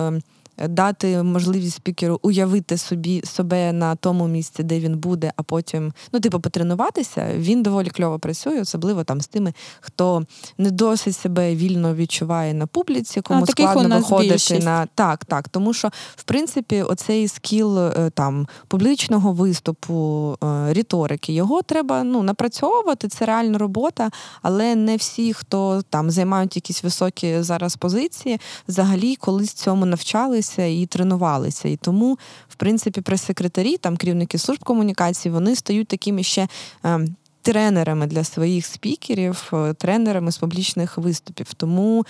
Дати 0.68 1.24
можливість 1.24 1.76
спікеру 1.76 2.20
уявити 2.22 2.78
собі 2.78 3.22
себе 3.26 3.74
на 3.74 3.96
тому 3.96 4.28
місці, 4.28 4.64
де 4.64 4.80
він 4.80 4.98
буде, 4.98 5.32
а 5.36 5.44
потім 5.44 5.94
ну, 6.14 6.20
типу, 6.20 6.40
потренуватися. 6.40 7.30
Він 7.36 7.64
доволі 7.64 7.90
кльово 7.90 8.20
працює, 8.20 8.62
особливо 8.62 9.04
там 9.04 9.22
з 9.22 9.28
тими, 9.28 9.54
хто 9.80 10.24
не 10.58 10.72
досить 10.72 11.16
себе 11.16 11.56
вільно 11.56 11.96
відчуває 11.96 12.54
на 12.54 12.68
публіці, 12.68 13.22
кому 13.22 13.44
а, 13.44 13.46
складно 13.46 13.98
виходити 13.98 14.34
більшість. 14.34 14.66
на 14.66 14.86
так, 14.96 15.26
так. 15.26 15.50
Тому 15.50 15.74
що 15.74 15.90
в 16.16 16.24
принципі 16.24 16.82
оцей 16.82 17.28
скіл 17.28 17.80
е, 17.80 18.12
там 18.14 18.48
публічного 18.68 19.34
виступу, 19.34 20.38
е, 20.44 20.74
риторики, 20.74 21.34
його 21.34 21.62
треба 21.62 22.04
ну 22.04 22.24
напрацьовувати. 22.24 23.08
Це 23.08 23.26
реальна 23.26 23.58
робота, 23.58 24.12
але 24.42 24.76
не 24.76 24.96
всі, 24.96 25.34
хто 25.34 25.82
там 25.90 26.12
займають 26.12 26.56
якісь 26.56 26.84
високі 26.84 27.42
зараз 27.42 27.76
позиції, 27.76 28.40
взагалі 28.68 29.16
колись 29.16 29.54
цьому 29.54 29.86
навчались 29.86 30.49
навчалися 30.50 30.82
і 30.82 30.86
тренувалися. 30.86 31.68
І 31.68 31.76
тому, 31.76 32.18
в 32.50 32.56
принципі, 32.56 33.02
прес-секретарі, 33.02 33.78
там 33.78 33.98
керівники 33.98 34.38
служб 34.38 34.64
комунікації, 34.64 35.34
вони 35.34 35.56
стають 35.56 35.88
такими 35.88 36.24
ще. 36.24 36.48
Е, 36.86 37.08
тренерами 37.42 38.08
для 38.08 38.24
своїх 38.24 38.66
спікерів, 38.66 39.52
е, 39.54 39.74
тренерами 39.74 40.32
з 40.32 40.38
публічних 40.38 40.98
виступів. 40.98 41.54
Тому 41.54 42.06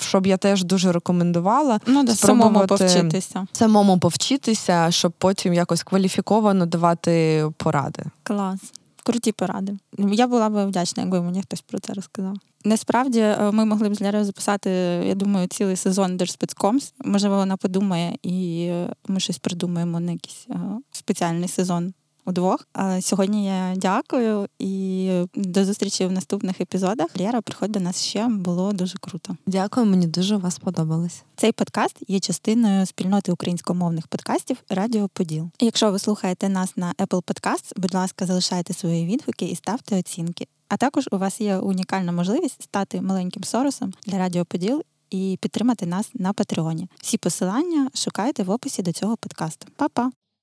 щоб 0.00 0.26
я 0.26 0.36
теж 0.36 0.64
дуже 0.64 0.92
рекомендувала 0.92 1.80
ну, 1.86 2.04
да, 2.04 2.14
самому 2.14 2.66
повчитися. 2.66 3.46
Самому 3.52 3.98
повчитися, 3.98 4.90
щоб 4.90 5.12
потім 5.18 5.54
якось 5.54 5.82
кваліфіковано 5.82 6.66
давати 6.66 7.44
поради. 7.56 8.02
Клас 8.22 8.60
круті 9.08 9.32
поради. 9.32 9.76
Я 9.98 10.26
була 10.26 10.48
б 10.48 10.66
вдячна, 10.66 11.02
якби 11.02 11.22
мені 11.22 11.42
хтось 11.42 11.60
про 11.60 11.78
це 11.78 11.92
розказав. 11.92 12.36
Насправді 12.64 13.20
е, 13.20 13.50
ми 13.52 13.64
могли 13.64 13.88
б 13.88 13.94
з 13.94 14.02
Лярою 14.02 14.24
записати, 14.24 14.70
я 15.06 15.14
думаю, 15.14 15.46
цілий 15.46 15.76
сезон 15.76 16.16
Держспецкомс. 16.16 16.92
Можливо, 17.04 17.36
вона 17.36 17.56
подумає, 17.56 18.18
і 18.22 18.66
е, 18.70 18.92
ми 19.08 19.20
щось 19.20 19.38
придумаємо 19.38 20.00
на 20.00 20.12
якийсь 20.12 20.46
е, 20.50 20.58
спеціальний 20.92 21.48
сезон 21.48 21.94
удвох. 22.28 22.66
А 22.72 23.00
сьогодні 23.00 23.46
я 23.46 23.74
дякую 23.76 24.48
і 24.58 25.10
до 25.34 25.64
зустрічі 25.64 26.06
в 26.06 26.12
наступних 26.12 26.60
епізодах. 26.60 27.06
Лєра, 27.18 27.40
приходь 27.40 27.72
до 27.72 27.80
нас 27.80 28.02
ще 28.02 28.28
було 28.28 28.72
дуже 28.72 28.98
круто. 28.98 29.36
Дякую, 29.46 29.86
мені 29.86 30.06
дуже 30.06 30.36
вас 30.36 30.54
сподобалось. 30.54 31.22
Цей 31.36 31.52
подкаст 31.52 31.96
є 32.08 32.20
частиною 32.20 32.86
спільноти 32.86 33.32
українськомовних 33.32 34.06
подкастів 34.06 34.56
Радіо 34.68 35.08
Поділ. 35.08 35.50
Якщо 35.60 35.92
ви 35.92 35.98
слухаєте 35.98 36.48
нас 36.48 36.76
на 36.76 36.94
Apple 36.98 37.22
Podcasts, 37.22 37.72
будь 37.76 37.94
ласка, 37.94 38.26
залишайте 38.26 38.72
свої 38.74 39.06
відгуки 39.06 39.44
і 39.44 39.56
ставте 39.56 39.98
оцінки. 39.98 40.46
А 40.68 40.76
також 40.76 41.08
у 41.12 41.18
вас 41.18 41.40
є 41.40 41.58
унікальна 41.58 42.12
можливість 42.12 42.62
стати 42.62 43.00
маленьким 43.00 43.44
соросом 43.44 43.92
для 44.06 44.18
Радіо 44.18 44.44
Поділ 44.44 44.82
і 45.10 45.38
підтримати 45.40 45.86
нас 45.86 46.10
на 46.14 46.32
Патреоні. 46.32 46.88
Всі 47.00 47.18
посилання 47.18 47.90
шукайте 47.94 48.42
в 48.42 48.50
описі 48.50 48.82
до 48.82 48.92
цього 48.92 49.16
подкасту. 49.16 49.66
Па-па! 49.76 50.10